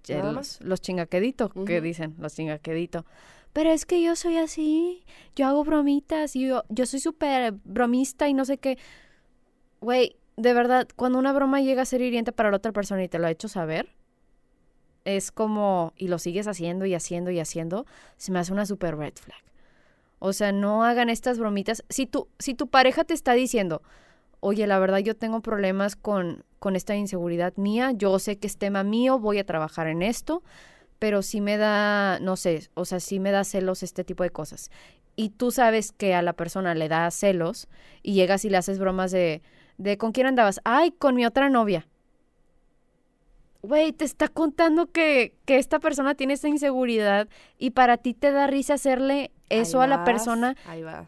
[0.08, 3.04] Los, los chingaqueditos, que dicen, los chingaqueditos.
[3.52, 5.04] Pero es que yo soy así,
[5.36, 8.78] yo hago bromitas y yo, soy súper bromista y no sé qué.
[9.80, 13.08] Güey, de verdad, cuando una broma llega a ser hiriente para la otra persona y
[13.08, 13.90] te lo ha hecho saber,
[15.04, 17.86] es como, y lo sigues haciendo y haciendo y haciendo,
[18.16, 19.42] se me hace una super red flag.
[20.18, 21.84] O sea, no hagan estas bromitas.
[21.88, 23.82] Si tu, si tu pareja te está diciendo,
[24.40, 28.56] oye, la verdad yo tengo problemas con, con esta inseguridad mía, yo sé que es
[28.56, 30.42] tema mío, voy a trabajar en esto,
[31.02, 34.30] pero sí me da, no sé, o sea, sí me da celos este tipo de
[34.30, 34.70] cosas.
[35.16, 37.66] Y tú sabes que a la persona le da celos
[38.04, 39.42] y llegas y le haces bromas de,
[39.78, 40.60] de ¿con quién andabas?
[40.62, 41.88] Ay, con mi otra novia.
[43.62, 48.30] Güey, te está contando que, que esta persona tiene esta inseguridad y para ti te
[48.30, 50.54] da risa hacerle eso a la persona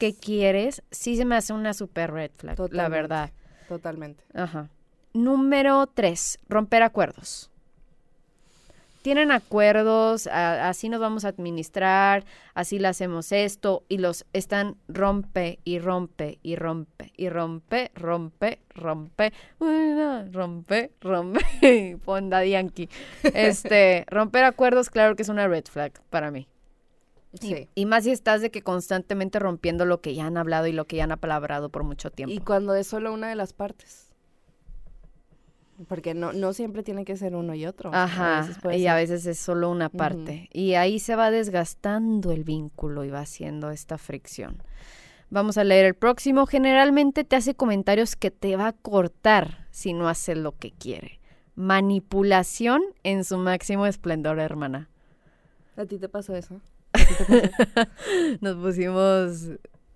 [0.00, 3.30] que quieres, sí se me hace una super red flag, la verdad.
[3.68, 4.24] Totalmente.
[4.34, 4.70] Ajá.
[5.12, 7.52] Número tres, romper acuerdos.
[9.04, 14.78] Tienen acuerdos, a- así nos vamos a administrar, así le hacemos esto, y los están
[14.88, 19.32] rompe y rompe y rompe y rompe, rompe, rompe,
[20.32, 22.88] rompe, rompe, pon Daddy Yankee.
[23.34, 26.48] Este, romper acuerdos, claro que es una red flag para mí.
[27.32, 27.68] Y- Sí.
[27.74, 30.86] Y, más si estás de que constantemente rompiendo lo que ya han hablado y lo
[30.86, 32.32] que ya han apalabrado por mucho tiempo.
[32.32, 34.13] Y cuando es solo una de las partes.
[35.88, 37.90] Porque no, no siempre tiene que ser uno y otro.
[37.90, 40.48] sea, a Ajá, veces puede y ser- a veces es solo una parte.
[40.52, 44.62] Y ahí se va desgastando el vínculo y va haciendo esta fricción.
[45.30, 46.46] Vamos a leer el próximo.
[46.46, 51.18] Generalmente te hace comentarios que te va a cortar si no haces lo que quiere.
[51.56, 54.88] Manipulación en su máximo esplendor, hermana.
[55.76, 56.60] ¿A ti te pasó eso?
[58.40, 59.48] Nos pusimos,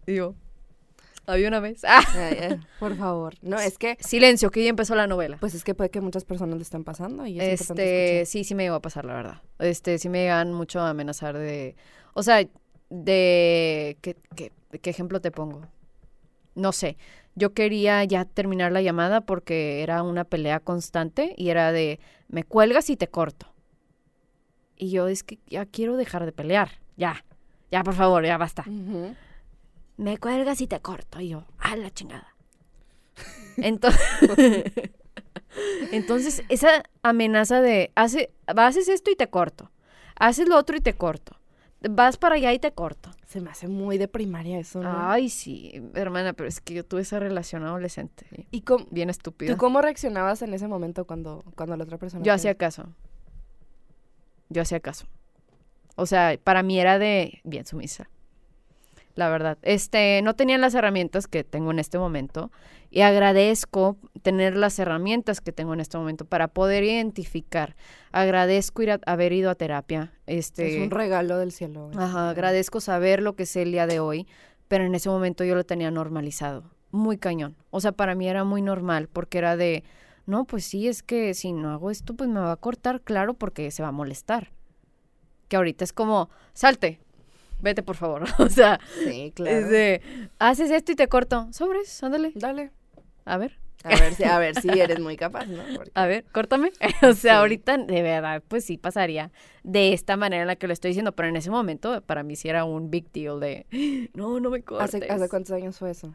[0.06, 0.34] digo,
[1.32, 1.82] había una vez.
[1.84, 2.02] ¡Ah!
[2.80, 3.34] Por favor.
[3.42, 5.36] No, es que, Silencio, que ya empezó la novela.
[5.38, 8.54] pues es que puede que muchas personas le estén pasando y es Este, sí, sí
[8.54, 9.42] me llegó a pasar, la verdad.
[9.58, 11.76] Este, sí me llegan mucho a amenazar de,
[12.14, 12.46] o sea,
[12.90, 15.62] de, ¿qué, qué, qué ejemplo te pongo?
[16.54, 16.96] No sé,
[17.34, 22.42] yo quería ya terminar la llamada porque era una pelea constante y era de, me
[22.42, 23.46] cuelgas y te corto.
[24.76, 27.24] Y yo es que ya quiero dejar de pelear, ya,
[27.70, 28.64] ya, por favor, ya basta.
[29.98, 31.20] Me cuelgas y te corto.
[31.20, 32.34] Y yo, a la chingada.
[33.56, 34.00] Entonces,
[35.90, 39.72] entonces esa amenaza de, hace, haces esto y te corto.
[40.16, 41.36] Haces lo otro y te corto.
[41.80, 43.10] Vas para allá y te corto.
[43.26, 45.10] Se me hace muy de primaria eso, ¿no?
[45.10, 48.46] Ay, sí, hermana, pero es que yo tuve esa relación adolescente.
[48.52, 49.52] ¿Y cómo, Bien estúpida.
[49.52, 52.86] tú cómo reaccionabas en ese momento cuando, cuando la otra persona Yo hacía caso.
[54.48, 55.06] Yo hacía caso.
[55.96, 58.08] O sea, para mí era de bien sumisa.
[59.18, 59.58] La verdad.
[59.62, 62.52] Este, no tenían las herramientas que tengo en este momento
[62.88, 67.74] y agradezco tener las herramientas que tengo en este momento para poder identificar.
[68.12, 70.12] Agradezco ir a- haber ido a terapia.
[70.26, 71.90] Este, Es un regalo del cielo.
[71.96, 74.28] Ajá, agradezco saber lo que sé el día de hoy,
[74.68, 77.56] pero en ese momento yo lo tenía normalizado, muy cañón.
[77.70, 79.82] O sea, para mí era muy normal porque era de,
[80.26, 83.34] no, pues sí, es que si no hago esto, pues me va a cortar, claro,
[83.34, 84.52] porque se va a molestar.
[85.48, 87.00] Que ahorita es como, salte,
[87.60, 88.24] vete por favor.
[88.38, 89.56] o sea, Sí, claro.
[89.58, 90.02] es de,
[90.38, 92.70] haces esto y te corto, sobres, ándale, Dale.
[93.24, 93.58] a ver.
[93.84, 95.62] A ver, si, a ver si eres muy capaz, ¿no?
[95.76, 96.72] Porque- A ver, córtame.
[97.02, 97.28] o sea, Sí.
[97.28, 99.30] ahorita de verdad, pues sí pasaría
[99.62, 102.34] de esta manera en la que lo estoy diciendo, pero en ese momento para mí
[102.34, 103.66] sí era un big deal de,
[104.14, 104.96] no, no me cortes.
[104.96, 106.12] ¿Hace, ¿Hace cuántos años fue eso?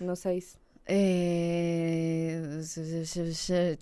[0.00, 0.58] No seis.
[0.86, 2.60] Eh,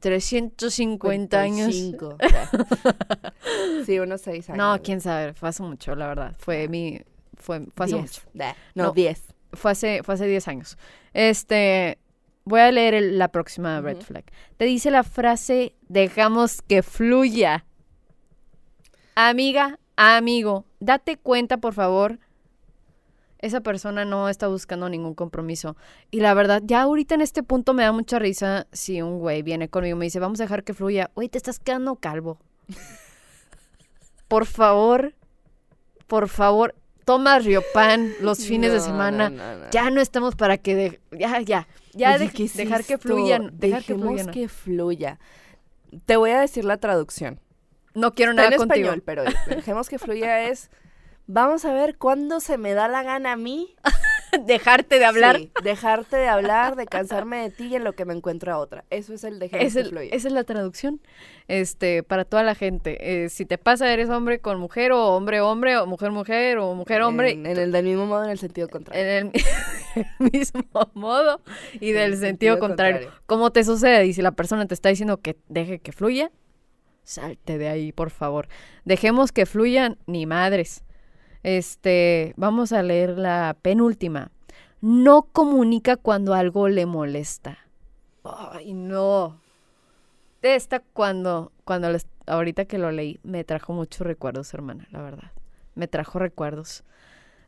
[0.00, 1.74] 350 años.
[1.74, 2.16] 55.
[3.86, 4.58] sí, unos seis años.
[4.58, 6.36] No, quién sabe, fue hace mucho, la verdad.
[6.38, 7.00] Fue mi,
[7.36, 8.02] fue, fue hace Diez.
[8.04, 8.22] mucho.
[8.34, 8.92] Da, No, No.
[8.92, 9.22] diez.
[9.52, 10.78] Fue hace, fue hace 10 años.
[11.12, 11.98] Este,
[12.44, 14.24] voy a leer el- la próxima red flag.
[14.56, 17.66] Te dice la frase, dejamos que fluya.
[19.14, 22.18] Amiga, amigo, date cuenta, por favor.
[23.42, 25.76] Esa persona no está buscando ningún compromiso.
[26.10, 29.42] Y la verdad, ya ahorita en este punto me da mucha risa si un güey
[29.42, 31.10] viene conmigo y me dice, vamos a dejar que fluya.
[31.14, 32.38] Güey, te estás quedando calvo.
[34.28, 35.14] por favor,
[36.06, 36.74] por favor,
[37.04, 39.28] toma Riopan los fines de semana.
[39.30, 39.70] no, no, no.
[39.70, 40.74] Ya no estamos para que...
[40.76, 41.68] de- Ya, ya.
[41.92, 44.30] Ya Oye, de- ¿qué es dejar que fluyan, dejar que Dejemos fluyan.
[44.30, 45.18] que fluya.
[46.06, 47.40] Te voy a decir la traducción.
[47.94, 48.88] No quiero Está nada en contigo.
[48.88, 50.70] español, pero dejemos que fluya es...
[51.26, 53.74] Vamos a ver cuándo se me da la gana a mí
[54.46, 55.36] Dejarte de hablar.
[55.36, 58.58] Sí, dejarte de hablar, de cansarme de ti y en lo que me encuentro a
[58.58, 58.84] otra.
[58.88, 61.00] Eso es el dejemos Es que el- esa es la traducción
[61.48, 63.24] este, para toda la gente.
[63.24, 67.32] Eh, si te pasa, eres hombre con mujer, o hombre-hombre, o mujer-mujer, o mujer-hombre.
[67.32, 69.02] En, en el del mismo modo, en el sentido contrario.
[69.02, 70.62] en el, mismo
[70.94, 71.42] modo
[71.74, 72.96] y del el sentido, sentido contrario.
[73.00, 73.22] contrario.
[73.26, 74.06] ¿Cómo te sucede?
[74.06, 76.30] Y si la persona te está diciendo que deje que fluya,
[77.04, 78.48] salte de ahí, por favor.
[78.86, 80.84] Dejemos que fluyan, ni madres.
[81.42, 84.30] Este, vamos a leer la penúltima.
[84.80, 87.58] No comunica cuando algo le molesta.
[88.24, 89.40] Ay, no.
[90.42, 95.30] Esta cuando, cuando les- ahorita que lo leí, me trajo muchos recuerdos, hermana, la verdad.
[95.74, 96.84] Me trajo recuerdos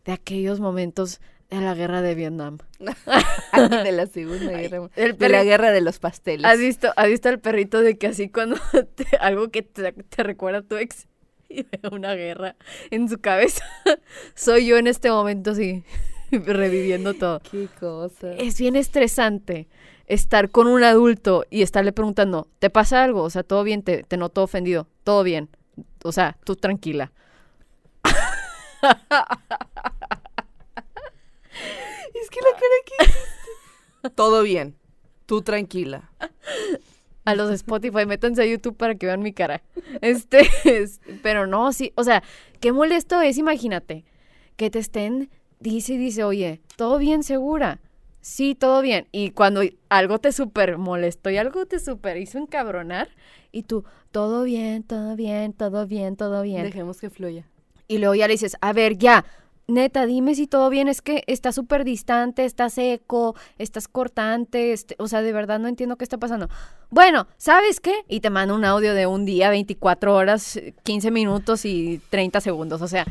[0.04, 2.58] de aquellos momentos de la guerra de Vietnam.
[2.78, 4.88] de la segunda guerra.
[4.96, 6.44] El De la guerra de los pasteles.
[6.46, 8.56] ¿Has visto, ¿Has visto al perrito de que así cuando
[8.94, 11.06] te- algo que te, te recuerda a tu ex
[11.58, 12.56] y ve una guerra
[12.90, 13.64] en su cabeza?
[14.34, 15.84] Soy yo en este momento así,
[16.30, 17.40] reviviendo todo.
[17.50, 18.32] Qué cosa.
[18.32, 19.68] Es bien estresante
[20.06, 23.22] estar con un adulto y estarle preguntando, ¿te pasa algo?
[23.22, 25.48] O sea, todo bien, te, te noto ofendido, todo bien.
[26.02, 27.12] O sea, tú tranquila.
[32.14, 32.78] Es que la cara
[34.02, 34.10] que.
[34.10, 34.76] Todo bien.
[35.26, 36.10] Tú tranquila.
[37.24, 39.62] A los de Spotify, métanse a YouTube para que vean mi cara.
[40.00, 42.22] Este, es- pero no, sí, o sea,
[42.60, 44.04] qué molesto es, imagínate,
[44.56, 47.80] que te estén, dice y dice, oye, todo bien, segura.
[48.20, 49.06] Sí, todo bien.
[49.12, 53.08] Y cuando algo te súper molestó y algo te súper hizo encabronar,
[53.52, 56.62] y tú, todo bien, todo bien, todo bien, todo bien.
[56.64, 57.46] Dejemos que fluya.
[57.86, 59.24] Y luego ya le dices, a ver, ya,
[59.66, 64.94] neta, dime si todo bien, es que está súper distante, está seco, estás cortante, este,
[64.98, 66.48] o sea, de verdad no entiendo qué está pasando.
[66.90, 67.94] Bueno, ¿sabes qué?
[68.08, 72.82] Y te manda un audio de un día, 24 horas, 15 minutos y 30 segundos,
[72.82, 73.06] o sea,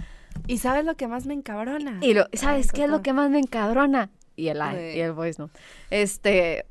[0.48, 2.00] ¿Y sabes lo que más me encabrona?
[2.02, 4.10] y lo, ¿sabes qué es lo que más me encabrona?
[4.36, 4.98] Y el, Sí.
[4.98, 5.50] y el voice no.
[5.92, 6.66] Este,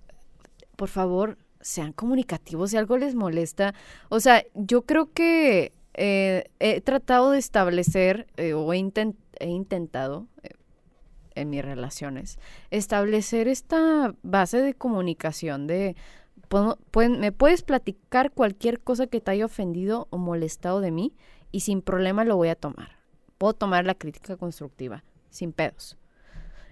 [0.76, 3.72] por favor, sean comunicativos si algo les molesta.
[4.08, 9.48] O sea, yo creo que eh, he tratado de establecer, eh, o he, inten- he
[9.50, 10.50] intentado eh,
[11.34, 12.38] en mis relaciones,
[12.70, 15.96] establecer esta base de comunicación de...
[16.90, 21.14] pueden- me puedes platicar cualquier cosa que te haya ofendido o molestado de mí
[21.50, 22.96] y sin problema lo voy a tomar.
[23.38, 25.96] Puedo tomar la crítica constructiva, sin pedos.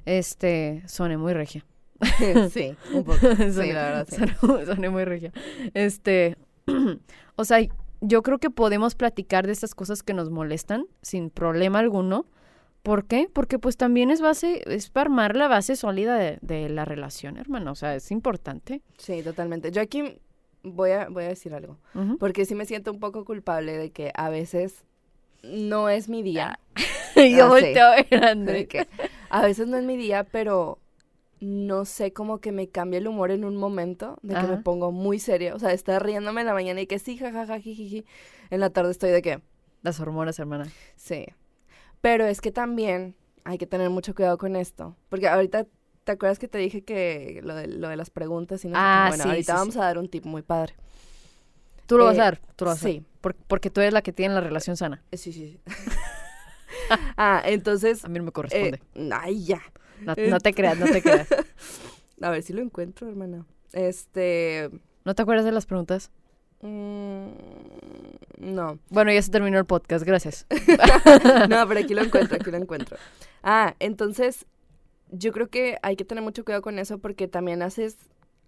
[0.04, 1.64] Este, soné muy regia.
[2.50, 3.18] sí, un poco.
[3.36, 4.16] Sí, la verdad, sí.
[4.16, 5.32] soné- soné muy regia.
[5.74, 6.36] Este,
[7.36, 7.58] o sea,
[8.00, 12.26] yo creo que podemos platicar de estas cosas que nos molestan sin problema alguno.
[12.82, 13.28] ¿Por qué?
[13.32, 17.36] Porque pues también es base, es para armar la base sólida de, de la relación,
[17.36, 17.72] hermano.
[17.72, 18.80] O sea, es importante.
[18.96, 19.70] Sí, totalmente.
[19.70, 20.18] Yo aquí
[20.62, 21.76] voy a, voy a decir algo.
[22.18, 24.84] Porque sí me siento un poco culpable de que a veces
[25.42, 26.58] no es mi día.
[27.16, 28.66] Y yo Ah, volteo a ver a André.
[28.68, 28.86] que
[29.30, 30.78] a veces no es mi día, pero
[31.40, 34.92] no sé, como que me cambia el humor en un momento, de que me pongo
[34.92, 35.54] muy seria.
[35.54, 38.04] O sea, estar riéndome en la mañana y que sí, jajaja, jijiji.
[38.50, 39.40] En la tarde estoy de que,
[39.82, 40.68] Las hormonas, hermana.
[40.96, 41.26] sí.
[42.00, 44.96] Pero es que también hay que tener mucho cuidado con esto.
[45.08, 45.66] Porque ahorita,
[46.04, 48.80] ¿te acuerdas que te dije que lo de, lo de las preguntas y no sé?
[48.82, 49.80] Ah, Bueno, sí, ahorita sí, vamos sí.
[49.80, 50.74] a dar un tip muy padre.
[51.86, 52.94] Tú lo vas Eh, a dar, tú lo vas a sí.
[53.00, 53.04] dar.
[53.20, 55.02] Por- porque tú eres la que tiene la relación sana.
[55.10, 55.60] Eh, Sí, sí, sí.
[57.16, 58.04] ah, entonces...
[58.04, 58.80] A mí no me eh, corresponde.
[59.12, 59.60] ay, ya.
[60.00, 61.28] no, no te creas, no te creas.
[62.22, 63.46] A ver si lo encuentro, hermana.
[63.72, 64.70] Este...
[65.04, 66.10] ¿No te acuerdas de las preguntas?
[66.60, 67.26] Mm,
[68.38, 68.78] no.
[68.90, 70.46] Bueno, ya se terminó el podcast, gracias.
[71.48, 72.96] no, pero aquí lo encuentro, aquí lo encuentro.
[73.42, 74.46] Ah, entonces,
[75.10, 77.96] yo creo que hay que tener mucho cuidado con eso porque también haces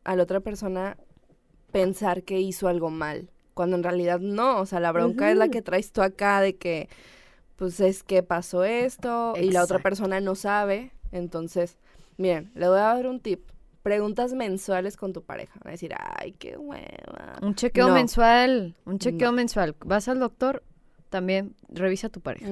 [0.05, 0.97] a la otra persona
[1.71, 5.49] pensar que hizo algo mal, cuando en realidad no, o sea, la bronca es la
[5.49, 6.89] que traes tú acá de que,
[7.57, 11.79] pues es que pasó esto y la otra persona no sabe, entonces,
[12.17, 13.52] miren, le voy a dar un tip.
[13.83, 15.53] Preguntas mensuales con tu pareja.
[15.65, 17.39] Van a decir, ay, qué hueva.
[17.43, 17.95] Un chequeo No.
[17.95, 19.37] mensual, un chequeo No.
[19.37, 19.75] mensual.
[19.85, 20.63] Vas al doctor,
[21.09, 22.47] también revisa a tu pareja.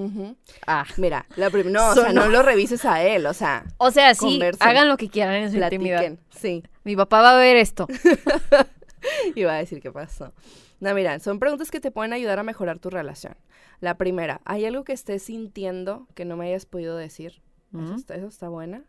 [0.67, 0.85] Ah.
[0.97, 4.27] Mira, la no, o sea, no lo revises a él, o sea, O sea, sí,
[4.27, 4.69] Conversen.
[4.69, 6.19] hagan lo que quieran en su intimidad.
[6.31, 7.87] Sí, Mi papá va a ver esto.
[9.35, 10.33] iba a decir qué pasó.
[10.81, 13.37] No, mira, son preguntas que te pueden ayudar a mejorar tu relación.
[13.81, 17.43] La primera, ¿hay algo que estés sintiendo que no me hayas podido decir?
[17.73, 18.83] Eso, está, eso está buena.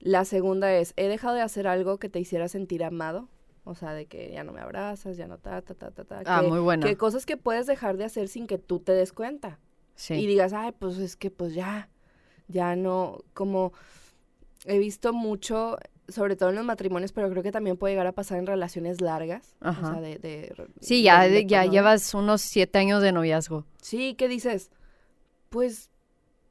[0.00, 3.28] La segunda es, ¿he dejado de hacer algo que te hiciera sentir amado?
[3.64, 6.22] O sea, de que ya no me abrazas, ya no ta, ta, ta, ta, ta.
[6.26, 6.86] Ah, que, muy buena.
[6.86, 9.58] que cosas que puedes dejar de hacer sin que tú te des cuenta.
[9.96, 10.14] Sí.
[10.14, 11.90] y digas, ay, pues es que pues ya,
[12.48, 13.74] ya no, como
[14.64, 15.76] he visto mucho,
[16.08, 19.02] sobre todo en los matrimonios, pero creo que también puede llegar a pasar en relaciones
[19.02, 19.54] largas.
[19.60, 19.88] Ajá.
[19.88, 20.16] O sea, de...
[20.18, 23.66] de- Sí, ya, de- ya llevas unos siete años de noviazgo.
[23.82, 24.70] Sí, ¿qué dices?
[25.50, 25.90] Pues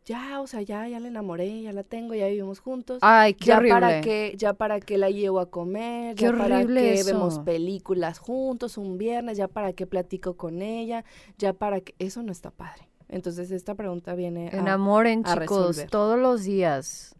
[0.09, 2.97] ya, o sea, ya, ya la enamoré, ya la tengo, ya vivimos juntos.
[3.03, 3.79] Ay, qué ya horrible.
[3.79, 7.05] para qué, ya para qué la llevo a comer, Qué ya para eso.
[7.05, 11.05] vemos películas juntos un viernes, ya para qué platico con ella,
[11.37, 12.89] ya para qué, eso no está padre.
[13.07, 15.89] Entonces esta pregunta viene a Enamoren, a chicos, resolver.
[15.91, 17.15] todos los días.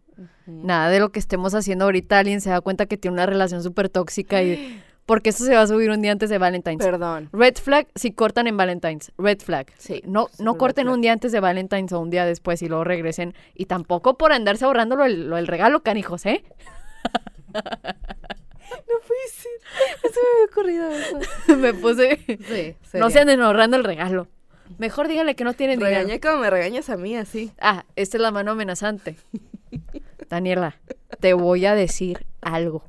[0.46, 3.62] Nada de lo que estemos haciendo ahorita, alguien se da cuenta que tiene una relación
[3.62, 4.82] súper tóxica y...
[5.06, 6.84] Porque eso se va a subir un día antes de Valentine's.
[6.84, 7.28] Perdón.
[7.32, 9.12] Red flag si cortan en Valentine's.
[9.18, 9.66] Red flag.
[9.76, 12.84] Sí, No, no corten un día antes de Valentine's o un día después y luego
[12.84, 13.34] regresen.
[13.54, 16.44] Y tampoco por andarse ahorrando lo, del regalo, canijos, ¿eh?
[18.70, 20.12] No puede ser.
[20.12, 21.56] Se me había ocurrido eso.
[21.56, 22.20] Me puse.
[22.48, 24.28] Sí, no se anden ahorrando el regalo.
[24.78, 25.96] Mejor díganle que no tienen dinero.
[25.96, 27.50] Regañé como me regañas a mí, así.
[27.60, 29.16] Ah, esta es la mano amenazante.
[30.28, 30.76] Daniela,
[31.18, 32.84] te voy a decir algo.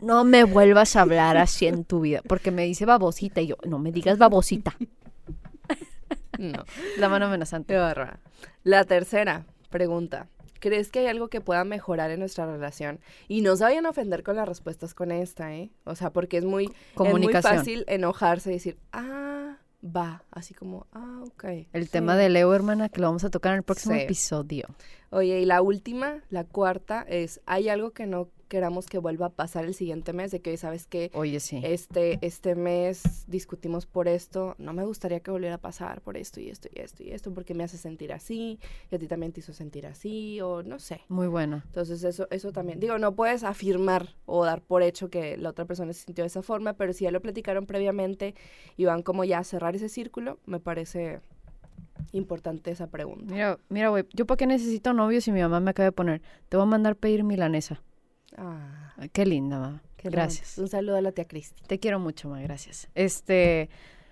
[0.00, 2.20] No me vuelvas a hablar así en tu vida.
[2.28, 4.76] Porque me dice babosita y yo, no me digas babosita.
[6.38, 6.64] No.
[6.98, 7.76] La mano amenazante.
[7.76, 8.20] Barra.
[8.62, 10.28] La tercera pregunta.
[10.60, 13.00] ¿Crees que hay algo que pueda mejorar en nuestra relación?
[13.28, 15.70] Y no se vayan a ofender con las respuestas con esta, ¿eh?
[15.84, 20.24] O sea, porque es muy, es muy fácil enojarse y decir, ah, va.
[20.30, 21.44] Así como, ah, ok.
[21.72, 21.90] El sí".
[21.90, 24.00] tema de Leo, hermana, que lo vamos a tocar en el próximo Sí.
[24.02, 24.66] episodio.
[25.10, 29.30] Oye, y la última, la cuarta, es, ¿hay algo que no queramos que vuelva a
[29.30, 30.30] pasar el siguiente mes?
[30.30, 31.10] De que, hoy ¿sabes qué?
[31.14, 31.60] Oye, sí.
[31.62, 36.40] Este, este mes discutimos por esto, no me gustaría que volviera a pasar por esto
[36.40, 38.58] y esto y esto y esto, porque me hace sentir así,
[38.90, 41.02] y a ti también te hizo sentir así, o no sé.
[41.08, 41.62] Muy buena.
[41.66, 45.64] Entonces eso, eso también, digo, no puedes afirmar o dar por hecho que la otra
[45.64, 48.34] persona se sintió de esa forma, pero si ya lo platicaron previamente
[48.76, 51.20] y van como ya a cerrar ese círculo, me parece
[52.12, 53.32] importante esa pregunta.
[53.32, 56.22] Mira, mira, güey, ¿yo para qué necesito novio si mi mamá me acaba de poner?
[56.48, 57.82] Te voy a mandar pedir milanesa.
[58.36, 59.82] Ah, Ay, qué linda, mamá.
[59.96, 60.58] qué Gracias.
[60.58, 61.62] Un saludo a la tía Cristi.
[61.66, 62.88] Te quiero mucho, ma, gracias.
[62.94, 63.68] Este,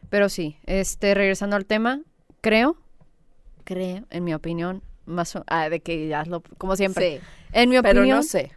[0.09, 2.01] pero sí, este, regresando al tema,
[2.41, 2.77] creo,
[3.65, 7.69] creo, en mi opinión, más o- ah, de que ya lo, como siempre, Sí, en
[7.71, 8.53] mi pero opinión, no sé.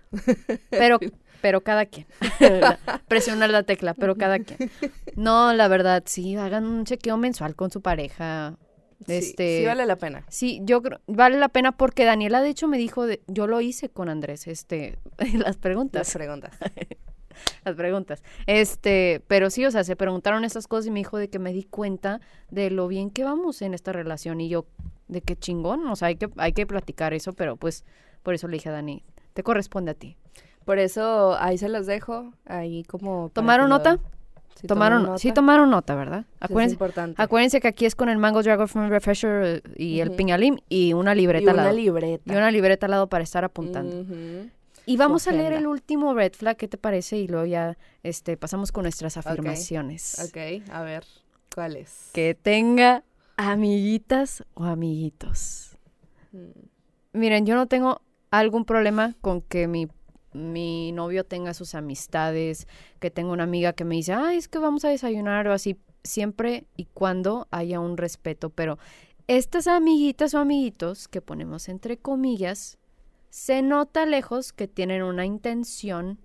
[0.69, 0.99] pero,
[1.41, 2.07] pero cada quien,
[3.07, 4.69] presionar la tecla, pero cada quien.
[5.15, 8.57] No, la verdad, sí, hagan un chequeo mensual con su pareja.
[9.05, 10.23] Sí, Este, sí vale la pena.
[10.27, 13.61] Sí, yo creo, vale la pena porque Daniela de hecho me dijo, de, yo lo
[13.61, 16.57] hice con Andrés, este, las Las preguntas, preguntas.
[17.65, 18.23] las preguntas.
[18.47, 21.53] Este, pero sí, o sea, se preguntaron estas cosas y me dijo de que me
[21.53, 24.65] di cuenta de lo bien que vamos en esta relación y yo,
[25.07, 27.85] de qué chingón, o sea, hay que, hay que platicar eso, pero pues,
[28.23, 30.17] por eso le dije a Dani, te corresponde a ti.
[30.65, 33.29] Por eso ahí se los dejo, ahí como...
[33.33, 33.99] ¿Tomaron lo- nota?
[34.59, 35.35] Sí, tomaron, sí nota.
[35.35, 36.21] tomaron nota, ¿verdad?
[36.21, 37.21] Sí, es Acuérdense, importante.
[37.21, 40.17] acuérdense que aquí es con el Mango Dragon Fruit Refresher eh, y el Ujú.
[40.17, 41.75] Piñalim y una libreta y al una lado.
[41.75, 42.33] libreta.
[42.33, 44.05] y una libreta al lado para estar apuntando.
[44.85, 47.17] Y vamos a leer el último red flag, ¿qué te parece?
[47.17, 50.17] Y luego ya este, pasamos con nuestras afirmaciones.
[50.27, 51.03] Ok, a ver,
[51.53, 52.09] ¿cuál es?
[52.13, 53.03] Que tenga
[53.35, 55.77] amiguitas o amiguitos.
[56.31, 56.37] Mm,
[57.19, 58.01] Miren, yo no tengo
[58.31, 59.87] algún problema con que mi,
[60.37, 62.67] mi novio tenga sus amistades,
[62.99, 65.77] que tenga una amiga que me dice, ay, es que vamos a desayunar o así,
[66.03, 68.49] siempre y cuando haya un respeto.
[68.49, 68.77] Pero
[69.27, 72.77] estas amiguitas o amiguitos que ponemos entre comillas,
[73.29, 76.17] se nota lejos que tienen una intención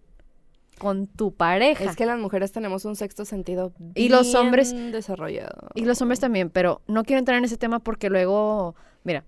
[0.79, 1.85] con tu pareja.
[1.85, 5.69] Es que las mujeres tenemos un sexto sentido Y los hombres- bien desarrollado.
[5.75, 9.25] Y los hombres también, pero no quiero entrar en ese tema porque luego, mira,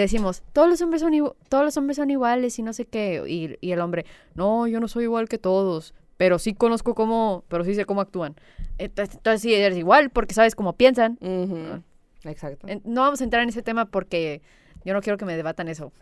[0.00, 1.12] decimos, todos los hombres son,
[1.48, 4.80] todos los hombres son iguales y no sé qué, y, y el hombre, no, yo
[4.80, 8.34] no soy igual que todos, pero sí conozco cómo, pero sí sé cómo actúan.
[8.78, 11.18] Entonces, entonces sí eres igual porque sabes cómo piensan.
[11.20, 11.82] Ujú,
[12.24, 12.66] Exacto.
[12.84, 14.40] No vamos a entrar en ese tema porque
[14.84, 15.92] yo no quiero que me debatan eso.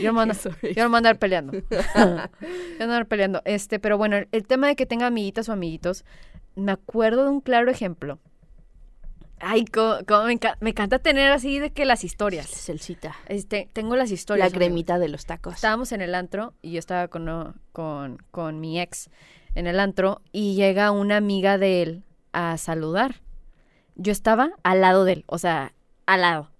[0.00, 1.52] Yo no me ando, Eso yo no me ando a andar peleando.
[1.78, 3.42] yo no andar peleando.
[3.44, 6.04] Este, pero bueno, el, el tema de que tenga amiguitas o amiguitos,
[6.56, 8.18] me acuerdo de un claro ejemplo.
[9.40, 12.46] Ay, cómo me, enca- me encanta tener así de que las historias.
[12.48, 13.14] Celcita.
[13.26, 14.50] Este, tengo las historias.
[14.52, 15.54] La cremita de los tacos.
[15.54, 19.10] Estábamos en el antro y yo estaba con, con, con mi ex
[19.54, 23.20] en el antro y llega una amiga de él a saludar.
[23.96, 25.74] Yo estaba al lado de él, o sea,
[26.06, 26.50] al lado.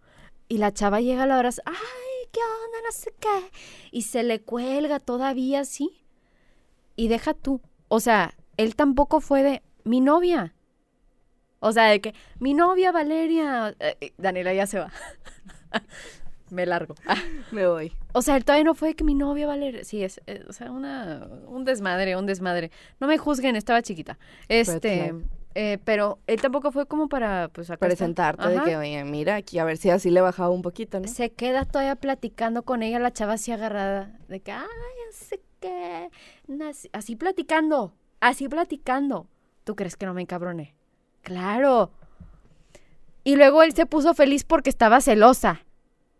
[0.48, 2.78] Y la chava llega a la hora, ay, ¿qué onda?
[2.86, 3.50] No sé qué.
[3.90, 6.04] Y se le cuelga todavía así.
[6.96, 7.60] Y deja tú.
[7.88, 10.53] O sea, él tampoco fue de mi novia.
[11.66, 13.74] O sea, de que mi novia Valeria.
[13.80, 14.92] Eh, Daniela ya se va.
[16.50, 16.94] Me largo.
[17.52, 17.90] Me voy.
[18.12, 19.82] O sea, él todavía no fue de que mi novia Valeria.
[19.82, 22.70] Sí, es, eh, o sea, una, un desmadre, un desmadre.
[23.00, 24.18] No me juzguen, estaba chiquita.
[24.48, 25.14] Este,
[25.54, 27.72] eh, pero él tampoco fue como para, pues.
[27.78, 31.08] Presentarte de que, oye, mira, aquí a ver si así le bajaba un poquito, ¿no?
[31.08, 34.66] Se queda todavía platicando con ella, la chava así agarrada, de que, ay,
[35.30, 35.40] qué.
[35.60, 36.10] que
[36.46, 36.90] nací-".
[36.92, 39.28] así platicando, así platicando.
[39.64, 40.74] ¿Tú crees que no me encabroné?
[41.24, 41.90] Claro.
[43.24, 45.62] Y luego él se puso feliz porque estaba celosa.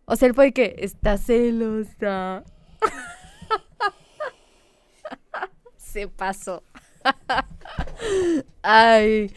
[0.07, 2.43] O sea, él fue que está celosa.
[5.77, 6.65] se pasó.
[8.63, 9.35] Ay,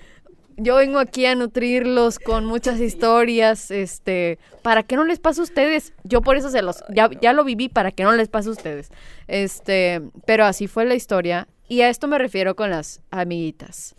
[0.55, 5.43] yo vengo aquí a nutrirlos con muchas historias, este, para que no les pase a
[5.43, 5.93] ustedes.
[6.03, 8.53] Yo por eso se los, ya, ya lo viví para que no les pase a
[8.53, 8.89] ustedes.
[9.27, 11.47] Este, pero así fue la historia.
[11.67, 13.93] Y a esto me refiero con las amiguitas.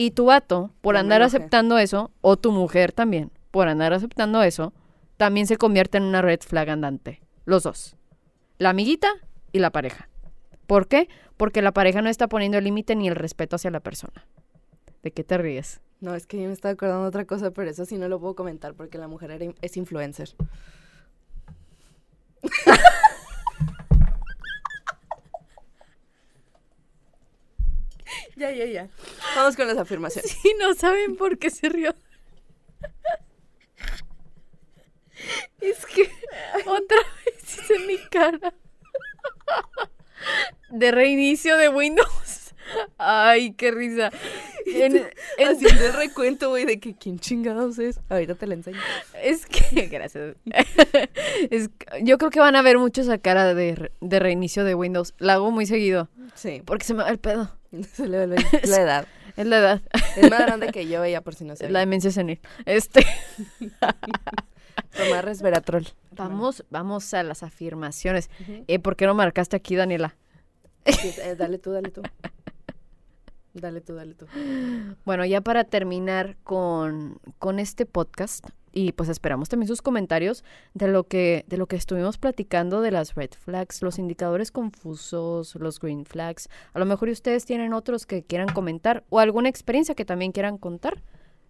[0.00, 4.44] Y tu vato, por No andar aceptando eso, o tu mujer también, por andar aceptando
[4.44, 4.72] eso,
[5.16, 7.20] también se convierte en una red flag andante.
[7.44, 7.96] Los dos.
[8.58, 9.08] La amiguita
[9.50, 10.08] y la pareja.
[10.68, 11.08] ¿Por qué?
[11.36, 14.24] Porque la pareja no está poniendo el límite ni el respeto hacia la persona.
[15.02, 15.80] ¿De qué te ríes?
[15.98, 18.20] No, es que yo me estaba acordando de otra cosa, pero eso sí no lo
[18.20, 20.36] puedo comentar porque la mujer era es influencer.
[28.38, 28.88] ya, ya, ya.
[29.36, 30.30] Vamos con las afirmaciones.
[30.30, 31.94] Sí, no saben por qué se rió.
[35.60, 36.08] Es que
[36.66, 38.54] otra vez hice mi cara
[40.70, 42.54] de reinicio de Windows.
[42.98, 44.10] Ay, qué risa.
[44.66, 44.96] En-
[45.38, 47.98] en- Haciendo el recuento, güey, de que quién chingados es.
[48.10, 48.78] Ahorita te la enseño.
[49.22, 50.36] es que, gracias.
[51.50, 51.70] Es
[52.02, 55.14] yo creo que van a ver mucho esa cara de, de reinicio de Windows.
[55.18, 57.57] La hago muy seguido Sí, porque se me va el pedo.
[57.94, 59.06] se le ve la edad.
[59.36, 59.82] Es la edad,
[60.16, 61.70] Es más grande que yo, ella por si no sé.
[61.70, 62.40] la demencia senil.
[62.66, 63.06] Este.
[64.96, 65.86] Tomar resveratrol.
[66.12, 68.30] Vamos, vamos a las afirmaciones.
[68.66, 70.16] Eh, ¿Por qué no marcaste aquí, Daniela?
[70.86, 72.02] Sí, eh, dale tú, dale tú.
[73.54, 74.26] Dale tú, dale tú.
[75.04, 80.44] Bueno, ya para terminar con, con este podcast, y pues esperamos también sus comentarios
[80.74, 85.54] de lo que, de lo que estuvimos platicando de las red flags, los indicadores confusos,
[85.56, 86.48] los green flags.
[86.74, 90.58] A lo mejor ustedes tienen otros que quieran comentar o alguna experiencia que también quieran
[90.58, 91.02] contar.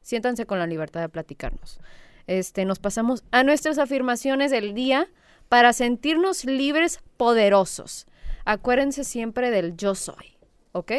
[0.03, 1.81] Siéntanse con la libertad de platicarnos.
[2.27, 5.09] Este, nos pasamos a nuestras afirmaciones del día
[5.49, 8.07] para sentirnos libres, poderosos.
[8.45, 10.37] Acuérdense siempre del yo soy,
[10.73, 10.93] ¿ok?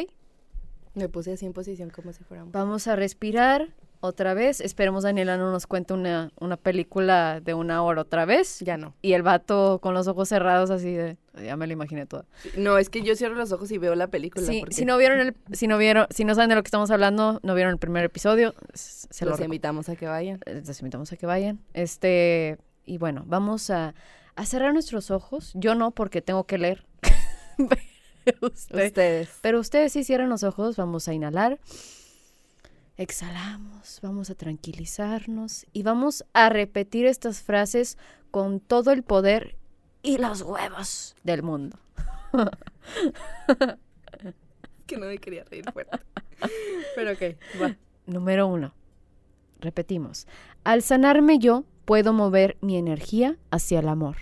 [0.95, 2.51] Me puse así en posición como si fuera un...
[2.51, 3.69] Vamos a respirar
[4.01, 4.59] otra vez.
[4.61, 8.59] Esperemos Daniela no nos cuente una, una película de una hora otra vez.
[8.61, 8.95] Ya no.
[9.01, 11.17] Y el vato con los ojos cerrados así de...
[11.43, 12.25] Ya me lo imaginé toda.
[12.57, 14.45] No, es que yo cierro los ojos y veo la película.
[14.45, 15.35] Sí, porque si no vieron el...
[15.53, 16.07] Si no vieron...
[16.09, 19.31] Si no saben de lo que estamos hablando, no vieron el primer episodio, se lo
[19.31, 20.39] los reco- invitamos a que vayan.
[20.45, 21.59] eh, los invitamos a que vayan.
[21.73, 22.57] Este...
[22.85, 23.93] Y bueno, vamos a,
[24.35, 25.51] a cerrar nuestros ojos.
[25.53, 26.85] Yo no, porque tengo que leer.
[28.41, 29.30] Usted- Ustedes.
[29.41, 31.59] Pero ustedes sí cierran los ojos, vamos a inhalar.
[32.97, 37.97] Exhalamos, vamos a tranquilizarnos y vamos a repetir estas frases
[38.30, 39.55] con todo el poder
[40.03, 41.80] y los huevos del mundo.
[44.86, 45.99] Que no me quería reír fuerte.
[46.95, 47.21] Pero ok,
[47.61, 47.75] va.
[48.07, 48.73] Número uno.
[49.59, 50.25] Repetimos.
[50.63, 54.17] Al sanarme yo, puedo mover mi energía hacia el amor.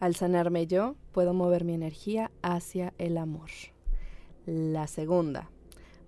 [0.00, 3.48] Al sanarme yo, puedo mover mi energía hacia el amor.
[4.46, 5.48] La segunda.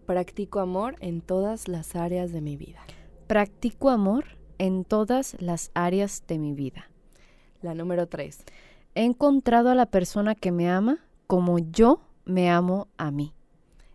[0.05, 2.81] Practico amor en todas las áreas de mi vida.
[3.29, 4.25] Practico amor
[4.59, 6.91] en todas las áreas de mi vida.
[7.63, 8.45] La número tres.
[8.97, 10.99] He encontrado a la persona que me ama
[11.29, 13.33] como yo me amo a mí.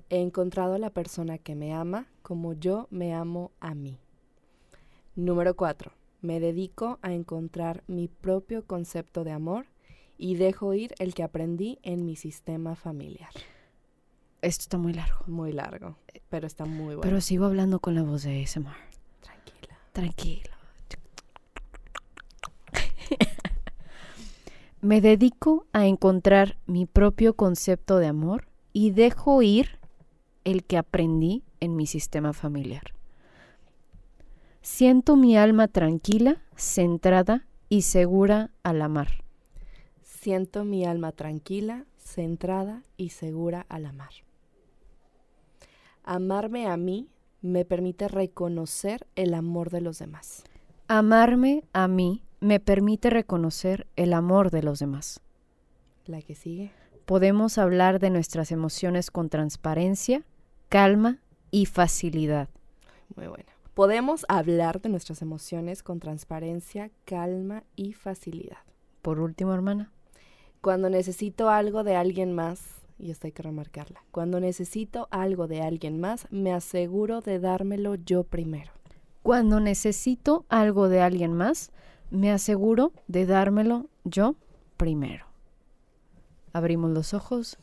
[0.09, 3.99] He encontrado a la persona que me ama como yo me amo a mí.
[5.15, 5.91] Número 4.
[6.21, 9.70] Me dedico a encontrar mi propio concepto de amor
[10.21, 13.31] y dejo ir el que aprendí en mi sistema familiar.
[14.43, 15.25] Esto está muy largo.
[15.25, 15.97] Muy largo,
[16.29, 17.01] pero está muy bueno.
[17.01, 18.75] Pero sigo hablando con la voz de ASMR.
[19.19, 19.79] tranquila.
[19.91, 20.51] Tranquilo.
[24.81, 29.79] Me dedico a encontrar mi propio concepto de amor y dejo ir
[30.43, 32.93] el que aprendí en mi sistema familiar.
[34.61, 39.21] Siento mi alma tranquila, centrada y segura al amar.
[40.21, 44.11] Siento mi alma tranquila, centrada y segura al amar.
[46.03, 47.09] Amarme a mí
[47.41, 50.43] me permite reconocer el amor de los demás.
[50.87, 55.21] Amarme a mí me permite reconocer el amor de los demás.
[56.05, 56.71] La que sigue.
[57.07, 60.23] Podemos hablar de nuestras emociones con transparencia,
[60.69, 61.17] calma
[61.49, 62.47] y facilidad.
[63.15, 63.51] Muy buena.
[63.73, 68.59] Podemos hablar de nuestras emociones con transparencia, calma y facilidad.
[69.01, 69.91] Por último, hermana,
[70.61, 72.61] Cuando necesito algo de alguien más,
[72.99, 77.95] y esto hay que remarcarla, cuando necesito algo de alguien más, me aseguro de dármelo
[77.95, 78.71] yo primero.
[79.23, 81.71] cuando necesito algo de alguien más,
[82.11, 84.35] me aseguro de dármelo yo
[84.77, 85.25] primero.
[86.53, 87.57] abrimos los ojos.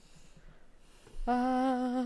[1.27, 2.05] Ah,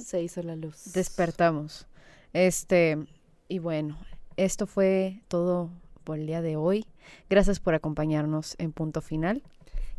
[0.00, 0.92] se hizo la luz.
[0.92, 1.86] Despertamos.
[2.32, 3.06] Este,
[3.48, 3.96] y bueno,
[4.36, 5.70] esto fue todo
[6.04, 6.86] por el día de hoy.
[7.28, 9.42] Gracias por acompañarnos en Punto Final.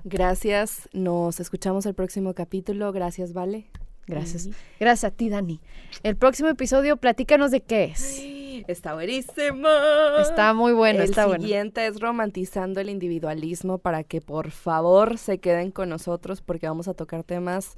[0.04, 2.92] Gracias, nos escuchamos el próximo capítulo.
[2.92, 3.66] Gracias, Vale.
[4.08, 4.50] Gracias.
[4.80, 5.60] Gracias a ti, Dani.
[6.04, 8.22] El próximo episodio, platícanos de qué es.
[8.68, 9.68] Está buenísimo.
[10.22, 11.44] Está muy bueno, el está bueno.
[11.44, 16.68] El siguiente es romantizando el individualismo para que por favor se queden con nosotros porque
[16.68, 17.76] vamos a tocar temas,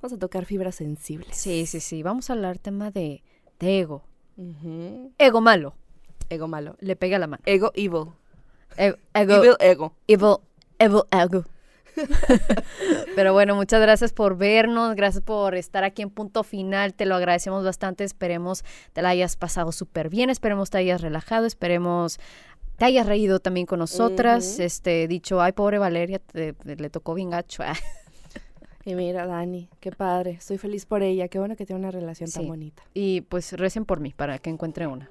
[0.00, 1.36] vamos a tocar fibras sensibles.
[1.36, 2.02] Sí, sí, sí.
[2.02, 3.22] Vamos a hablar tema de,
[3.58, 4.04] de ego.
[5.18, 5.74] Ego malo.
[6.30, 6.76] Ego malo.
[6.80, 7.42] Le pega la mano.
[7.44, 8.12] Ego evil.
[8.76, 9.34] Ego, ego.
[9.34, 9.92] Evil ego.
[10.06, 10.36] Evil,
[10.78, 11.44] evil ego.
[13.16, 17.16] Pero bueno, muchas gracias por vernos, gracias por estar aquí en punto final, te lo
[17.16, 22.20] agradecemos bastante, esperemos te la hayas pasado súper bien, esperemos te hayas relajado, esperemos
[22.76, 27.62] te hayas reído también con nosotras, este, dicho, ay, pobre Valeria, le tocó bien gacho.
[28.82, 32.30] Y mira, Dani, qué padre, estoy feliz por ella, qué bueno que tiene una relación
[32.30, 32.82] tan bonita.
[32.94, 35.10] Y pues recen por mí para que encuentre una.